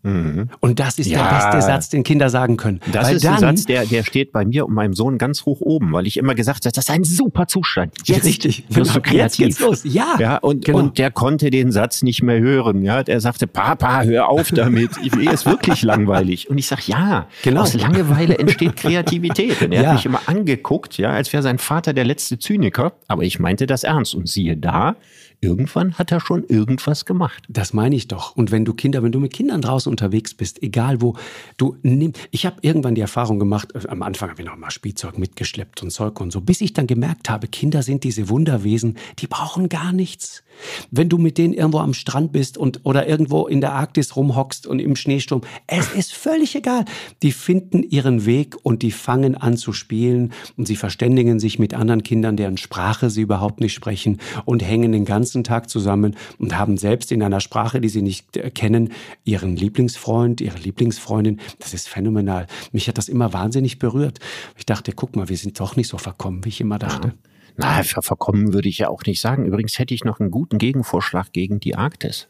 [0.06, 1.22] Und das ist Ja.
[1.26, 2.80] der beste Satz, den Kinder sagen können.
[2.92, 5.46] Das Weil ist dann, ein Satz, der, der steht bei mir und meinem Sohn ganz
[5.46, 7.94] hoch oben, weil ich immer gesagt habe, das ist ein super Zustand.
[8.04, 8.92] Jetzt Richtig, wirst genau.
[8.92, 9.46] du kreativ.
[9.46, 9.82] Jetzt geht's los.
[9.84, 10.78] Ja, ja und, genau.
[10.80, 12.82] und der konnte den Satz nicht mehr hören.
[12.82, 14.90] Ja, der sagte, Papa, hör auf damit.
[15.02, 16.50] Ich, mir ist wirklich langweilig.
[16.50, 17.62] Und ich sag, ja, Genau.
[17.62, 19.62] aus Langeweile entsteht Kreativität.
[19.62, 19.88] Und er Ja.
[19.88, 22.92] hat mich immer angeguckt, ja, als wäre sein Vater der letzte Zyniker.
[23.08, 24.14] Aber ich meinte das ernst.
[24.14, 24.96] Und siehe da,
[25.44, 27.44] irgendwann hat er schon irgendwas gemacht.
[27.48, 28.34] Das meine ich doch.
[28.34, 31.16] Und wenn du Kinder, wenn du mit Kindern draußen unterwegs bist, egal wo,
[31.58, 34.70] du nimm, ich habe irgendwann die Erfahrung gemacht, äh, am Anfang habe ich noch mal
[34.70, 38.96] Spielzeug mitgeschleppt und Zeug und so, bis ich dann gemerkt habe, Kinder sind diese Wunderwesen,
[39.18, 40.42] die brauchen gar nichts.
[40.90, 44.66] Wenn du mit denen irgendwo am Strand bist und oder irgendwo in der Arktis rumhockst
[44.66, 46.84] und im Schneesturm, es ist völlig egal.
[47.22, 51.74] Die finden ihren Weg und die fangen an zu spielen und sie verständigen sich mit
[51.74, 56.56] anderen Kindern, deren Sprache sie überhaupt nicht sprechen und hängen den ganzen Tag zusammen und
[56.56, 58.92] haben selbst in einer Sprache, die sie nicht äh, kennen,
[59.24, 61.40] ihren Lieblingsfreund, ihre Lieblingsfreundin.
[61.58, 62.46] Das ist phänomenal.
[62.70, 64.20] Mich hat das immer wahnsinnig berührt.
[64.56, 67.14] Ich dachte, guck mal, wir sind doch nicht so verkommen, wie ich immer dachte.
[67.56, 69.46] Na, ver verkommen würde ich ja auch nicht sagen.
[69.46, 72.28] Übrigens hätte ich noch einen guten Gegenvorschlag gegen die Arktis.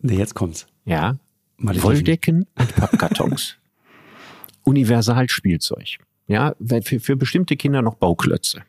[0.00, 0.66] Nee, jetzt kommt's.
[0.84, 1.16] Ja,
[1.58, 3.56] Wolldecken und Pappkartons.
[4.64, 5.98] Universalspielzeug.
[6.26, 8.62] Ja, für, für bestimmte Kinder noch Bauklötze.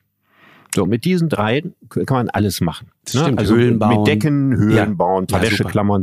[0.76, 2.90] So, mit diesen drei kann man alles machen.
[3.06, 3.98] Das stimmt, also Höhlen bauen.
[3.98, 4.86] mit Decken, Höhlen Ja.
[4.86, 5.50] bauen, paar Ja,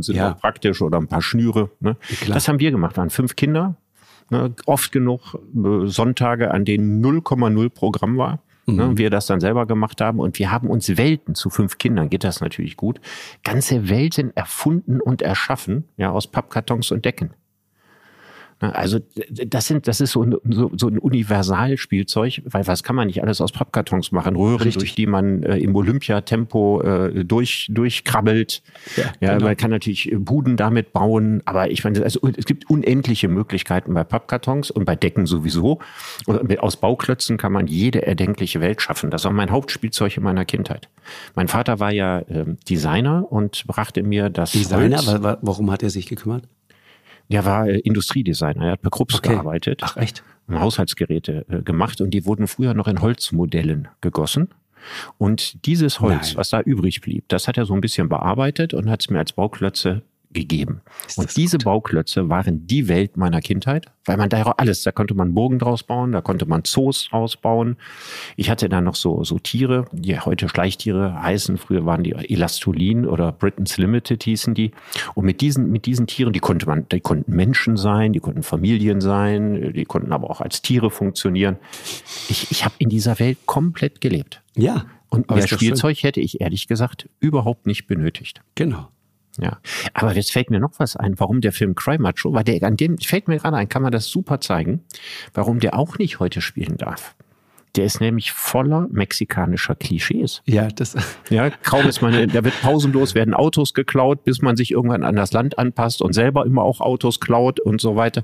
[0.03, 0.31] sind Ja.
[0.33, 1.69] auch praktisch oder ein paar Schnüre.
[1.79, 1.95] Ne?
[2.27, 2.97] Das haben wir gemacht.
[2.97, 3.75] waren fünf Kinder.
[4.29, 4.53] Ne?
[4.65, 8.39] Oft genug äh, Sonntage, an denen 0,0 Programm war.
[8.65, 8.75] Mhm.
[8.75, 8.87] Ne?
[8.89, 10.19] und Wir das dann selber gemacht haben.
[10.19, 12.99] Und wir haben uns Welten zu fünf Kindern, geht das natürlich gut,
[13.45, 17.29] ganze Welten erfunden und erschaffen, ja, aus Pappkartons und Decken.
[18.59, 18.99] Ne, also
[19.29, 23.21] das sind, das ist so ein, so, so ein Universalspielzeug, weil was kann man nicht
[23.21, 24.35] alles aus Pappkartons machen?
[24.35, 24.77] Röhren, Richtig.
[24.77, 28.63] durch die man äh, im Olympiatempo äh, durch, durchkrabbelt.
[28.95, 29.45] Ja, ja genau.
[29.45, 34.03] man kann natürlich Buden damit bauen, aber ich meine, also, es gibt unendliche Möglichkeiten bei
[34.03, 35.79] Pappkartons und bei Decken sowieso.
[36.25, 39.11] Und aus Bauklötzen kann man jede erdenkliche Welt schaffen.
[39.11, 40.89] Das war mein Hauptspielzeug in meiner Kindheit.
[41.35, 44.53] Mein Vater war ja äh, Designer und brachte mir das.
[44.53, 44.97] Designer?
[44.97, 45.37] Holz.
[45.41, 46.47] Warum hat er sich gekümmert?
[47.29, 49.29] Der war Industriedesigner, er hat bei Krups okay.
[49.29, 49.81] gearbeitet.
[49.83, 50.23] Ach echt?
[50.49, 54.49] Haushaltsgeräte äh, gemacht und die wurden früher noch in Holzmodellen gegossen.
[55.17, 56.37] Und dieses Holz, Nein.
[56.37, 59.19] was da übrig blieb, das hat er so ein bisschen bearbeitet und hat es mir
[59.19, 60.03] als Bauklötze
[60.37, 60.81] gegeben.
[61.15, 61.65] Und diese gut.
[61.65, 65.59] Bauklötze waren die Welt meiner Kindheit, weil man da ja alles, da konnte man Burgen
[65.59, 67.75] draus bauen, da konnte man Zoos ausbauen.
[68.35, 73.05] Ich hatte da noch so, so Tiere, die heute Schleichtiere heißen, früher waren die Elastolin
[73.05, 74.71] oder Britain's Limited hießen die.
[75.15, 78.43] Und mit diesen, mit diesen Tieren, die konnte man, die konnten Menschen sein, die konnten
[78.43, 81.57] Familien sein, die konnten aber auch als Tiere funktionieren.
[82.29, 84.41] Ich, ich habe in dieser Welt komplett gelebt.
[84.55, 84.85] Ja.
[85.09, 88.41] Und mehr Spielzeug hätte ich ehrlich gesagt überhaupt nicht benötigt.
[88.55, 88.89] Genau.
[89.39, 89.59] Ja,
[89.93, 92.77] aber jetzt fällt mir noch was ein, warum der Film Cry Macho, weil der an
[92.77, 94.81] dem fällt mir gerade ein, kann man das super zeigen,
[95.33, 97.15] warum der auch nicht heute spielen darf.
[97.75, 100.41] Der ist nämlich voller mexikanischer Klischees.
[100.45, 100.95] Ja, das.
[101.29, 105.15] Ja, kaum ist man, da wird pausenlos werden Autos geklaut, bis man sich irgendwann an
[105.15, 108.23] das Land anpasst und selber immer auch Autos klaut und so weiter.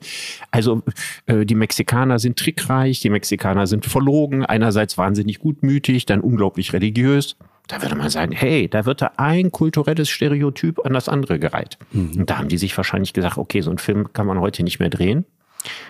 [0.52, 0.82] Also
[1.28, 7.36] äh, die Mexikaner sind trickreich, die Mexikaner sind verlogen, einerseits wahnsinnig gutmütig, dann unglaublich religiös.
[7.68, 11.78] Da würde man sagen, hey, da wird da ein kulturelles Stereotyp an das andere gereiht.
[11.92, 12.12] Mhm.
[12.20, 14.80] Und da haben die sich wahrscheinlich gesagt, okay, so einen Film kann man heute nicht
[14.80, 15.26] mehr drehen.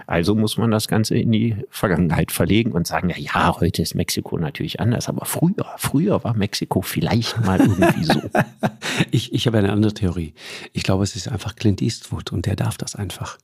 [0.05, 3.95] Also muss man das Ganze in die Vergangenheit verlegen und sagen, ja, ja, heute ist
[3.95, 8.21] Mexiko natürlich anders, aber früher, früher war Mexiko vielleicht mal irgendwie so.
[9.11, 10.33] ich, ich habe eine andere Theorie.
[10.73, 13.37] Ich glaube, es ist einfach Clint Eastwood und der darf das einfach.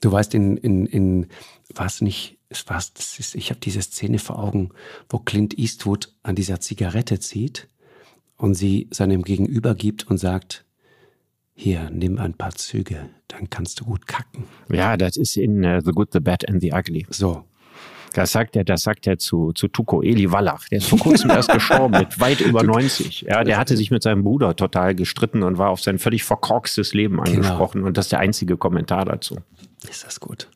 [0.00, 1.26] Du weißt, in, in, in
[1.74, 4.70] was nicht, es war, das ist, ich habe diese Szene vor Augen,
[5.08, 7.68] wo Clint Eastwood an dieser Zigarette zieht
[8.36, 10.64] und sie seinem Gegenüber gibt und sagt,
[11.54, 14.44] hier, nimm ein paar Züge, dann kannst du gut kacken.
[14.68, 17.06] Ja, das ist in uh, The Good, The Bad and The Ugly.
[17.10, 17.44] So.
[18.14, 20.68] Das sagt er, das sagt er zu, zu Tuko, Eli Wallach.
[20.68, 23.20] Der ist vor kurzem erst gestorben, mit weit über 90.
[23.28, 26.92] Ja, der hatte sich mit seinem Bruder total gestritten und war auf sein völlig verkorkstes
[26.92, 27.30] Leben genau.
[27.30, 27.78] angesprochen.
[27.78, 27.86] Genau.
[27.86, 29.36] Und das ist der einzige Kommentar dazu.
[29.88, 30.48] Ist das gut.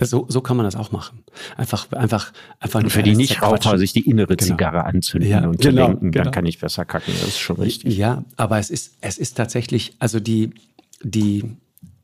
[0.00, 1.22] Das, so, so kann man das auch machen.
[1.58, 2.90] Einfach, einfach, einfach.
[2.90, 4.52] für die Nichtraucher sich die innere genau.
[4.52, 6.24] Zigarre anzünden ja, und genau, denken, genau.
[6.24, 7.12] dann kann ich besser kacken.
[7.20, 7.98] Das ist schon richtig.
[7.98, 10.54] Ja, aber es ist, es ist tatsächlich, also die,
[11.02, 11.44] die,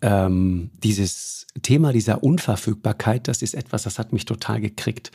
[0.03, 5.11] ähm, dieses Thema dieser Unverfügbarkeit, das ist etwas, das hat mich total gekriegt.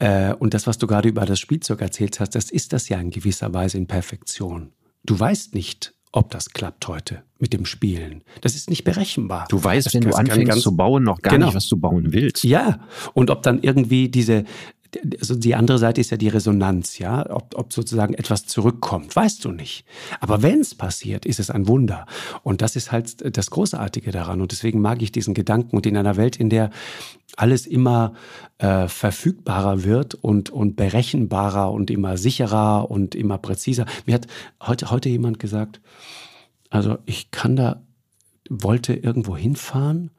[0.00, 2.98] Äh, und das, was du gerade über das Spielzeug erzählt hast, das ist das ja
[2.98, 4.72] in gewisser Weise in Perfektion.
[5.04, 8.24] Du weißt nicht, ob das klappt heute mit dem Spielen.
[8.40, 9.46] Das ist nicht berechenbar.
[9.48, 11.46] Du weißt, das wenn du anfängst zu bauen, noch gar genau.
[11.46, 12.44] nicht, was du bauen willst.
[12.44, 12.80] Ja,
[13.14, 14.44] und ob dann irgendwie diese,
[15.20, 19.44] also die andere Seite ist ja die Resonanz, ja, ob, ob sozusagen etwas zurückkommt, weißt
[19.44, 19.84] du nicht.
[20.20, 22.06] Aber wenn es passiert, ist es ein Wunder.
[22.42, 24.40] Und das ist halt das Großartige daran.
[24.40, 25.76] Und deswegen mag ich diesen Gedanken.
[25.76, 26.70] Und in einer Welt, in der
[27.36, 28.14] alles immer
[28.58, 33.86] äh, verfügbarer wird und, und berechenbarer und immer sicherer und immer präziser.
[34.06, 34.26] Mir hat
[34.60, 35.80] heute, heute jemand gesagt,
[36.70, 37.82] also ich kann da,
[38.48, 40.10] wollte irgendwo hinfahren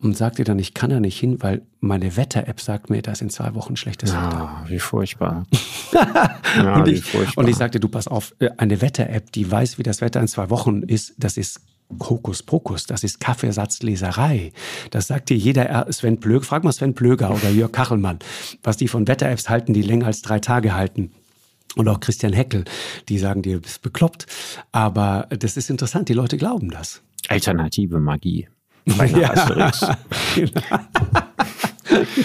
[0.00, 3.22] und sagte dann, ich kann da nicht hin, weil meine Wetter-App sagt mir, da ist
[3.22, 4.64] in zwei Wochen schlechtes ja, Wetter.
[4.68, 5.44] Wie furchtbar.
[5.92, 7.42] ja, und, ich, wie furchtbar.
[7.42, 10.28] und ich sagte, du pass auf, äh, eine Wetter-App, die weiß, wie das Wetter in
[10.28, 14.52] zwei Wochen ist, das ist Hokuspokus, das ist Kaffeesatzleserei.
[14.90, 18.18] Das sagt dir jeder Sven Plöger, frag mal Sven Plöger oder Jörg Kachelmann,
[18.62, 21.10] was die von Wetter-Apps halten, die länger als drei Tage halten.
[21.76, 22.64] Und auch Christian Heckel,
[23.08, 24.26] die sagen dir, du bist bekloppt.
[24.70, 27.02] Aber das ist interessant, die Leute glauben das.
[27.28, 28.48] Alternative Magie
[28.96, 29.30] bei ja.
[29.30, 29.86] Asterix.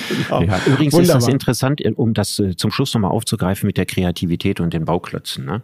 [0.10, 0.42] genau.
[0.42, 1.18] ja, übrigens Wunderbar.
[1.18, 4.86] ist das interessant, um das äh, zum Schluss nochmal aufzugreifen mit der Kreativität und den
[4.86, 5.46] Bauklötzen.
[5.46, 5.64] Ne?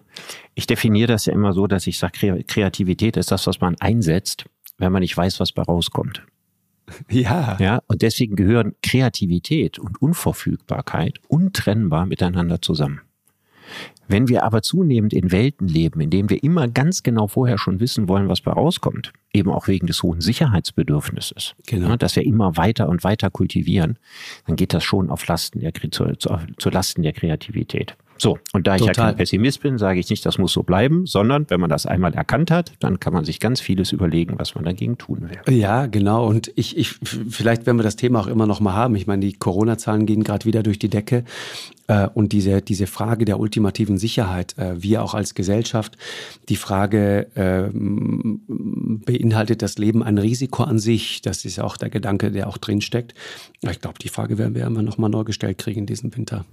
[0.55, 4.45] Ich definiere das ja immer so, dass ich sage, Kreativität ist das, was man einsetzt,
[4.77, 6.23] wenn man nicht weiß, was bei rauskommt.
[7.09, 7.57] Ja.
[7.59, 13.01] Ja, und deswegen gehören Kreativität und Unverfügbarkeit untrennbar miteinander zusammen.
[14.07, 17.79] Wenn wir aber zunehmend in Welten leben, in denen wir immer ganz genau vorher schon
[17.79, 21.95] wissen wollen, was bei rauskommt, eben auch wegen des hohen Sicherheitsbedürfnisses, genau.
[21.95, 23.99] dass wir immer weiter und weiter kultivieren,
[24.47, 27.95] dann geht das schon auf Lasten der, zu, zu, zu Lasten der Kreativität.
[28.21, 28.95] So, und da ich Total.
[28.95, 31.85] ja kein Pessimist bin, sage ich nicht, das muss so bleiben, sondern wenn man das
[31.85, 35.55] einmal erkannt hat, dann kann man sich ganz vieles überlegen, was man dagegen tun will.
[35.55, 36.27] Ja, genau.
[36.27, 38.95] Und ich, ich vielleicht werden wir das Thema auch immer noch mal haben.
[38.95, 41.23] Ich meine, die Corona-Zahlen gehen gerade wieder durch die Decke.
[41.87, 45.97] Äh, und diese, diese Frage der ultimativen Sicherheit, äh, wir auch als Gesellschaft,
[46.49, 51.21] die Frage, äh, beinhaltet das Leben ein Risiko an sich?
[51.21, 53.13] Das ist auch der Gedanke, der auch drinsteckt.
[53.61, 56.45] Ich glaube, die Frage werden wir immer noch mal neu gestellt kriegen in diesem Winter.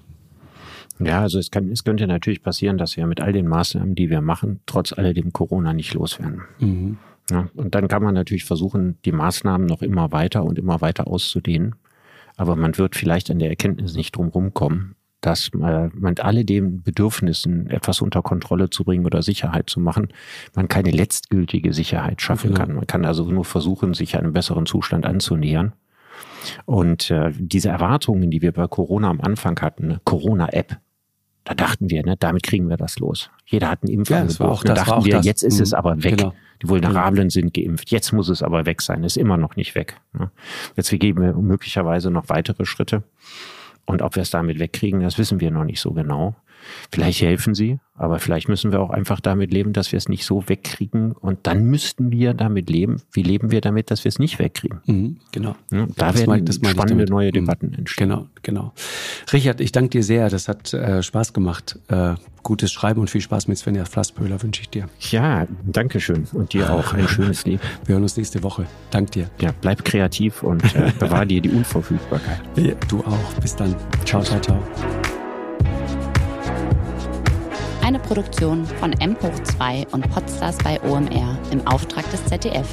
[0.98, 4.10] Ja, also es, kann, es könnte natürlich passieren, dass wir mit all den Maßnahmen, die
[4.10, 6.42] wir machen, trotz alledem Corona nicht loswerden.
[6.58, 6.98] Mhm.
[7.30, 11.06] Ja, und dann kann man natürlich versuchen, die Maßnahmen noch immer weiter und immer weiter
[11.08, 11.74] auszudehnen.
[12.36, 17.68] Aber man wird vielleicht an der Erkenntnis nicht drum kommen, dass man mit alledem Bedürfnissen
[17.68, 20.08] etwas unter Kontrolle zu bringen oder Sicherheit zu machen,
[20.54, 22.60] man keine letztgültige Sicherheit schaffen genau.
[22.60, 22.74] kann.
[22.76, 25.72] Man kann also nur versuchen, sich einem besseren Zustand anzunähern.
[26.64, 30.78] Und äh, diese Erwartungen, die wir bei Corona am Anfang hatten, Corona-App,
[31.46, 33.30] da dachten wir, ne, damit kriegen wir das los.
[33.46, 34.40] Jeder hat einen Impfangebot.
[34.40, 35.26] Ja, auch, da dachten wir, das.
[35.26, 35.78] jetzt ist es mhm.
[35.78, 36.18] aber weg.
[36.18, 36.34] Genau.
[36.60, 37.90] Die Vulnerablen sind geimpft.
[37.90, 39.04] Jetzt muss es aber weg sein.
[39.04, 40.00] Ist immer noch nicht weg.
[40.12, 40.30] Ne?
[40.74, 43.04] Jetzt geben wir möglicherweise noch weitere Schritte.
[43.84, 46.34] Und ob wir es damit wegkriegen, das wissen wir noch nicht so genau.
[46.90, 50.24] Vielleicht helfen sie, aber vielleicht müssen wir auch einfach damit leben, dass wir es nicht
[50.24, 51.12] so wegkriegen.
[51.12, 53.02] Und dann müssten wir damit leben.
[53.12, 54.80] Wie leben wir damit, dass wir es nicht wegkriegen?
[54.86, 55.56] Mhm, genau.
[55.72, 57.32] Ja, da das werden mein, spannende neue mhm.
[57.32, 58.08] Debatten entstehen.
[58.08, 58.72] Genau, genau.
[59.32, 60.28] Richard, ich danke dir sehr.
[60.28, 61.78] Das hat äh, Spaß gemacht.
[61.88, 64.88] Äh, gutes Schreiben und viel Spaß mit Svenja Flasspöhler wünsche ich dir.
[65.10, 66.28] Ja, danke schön.
[66.32, 67.60] Und dir auch ein schönes Leben.
[67.86, 68.66] Wir hören uns nächste Woche.
[68.90, 69.28] Dank dir.
[69.40, 72.40] Ja, bleib kreativ und äh, bewahr dir die Unverfügbarkeit.
[72.56, 73.40] Ja, du auch.
[73.40, 73.74] Bis dann.
[74.04, 74.58] Ciao, ciao, ciao.
[77.86, 82.66] Eine Produktion von M2 und Podstars bei OMR im Auftrag des ZDF.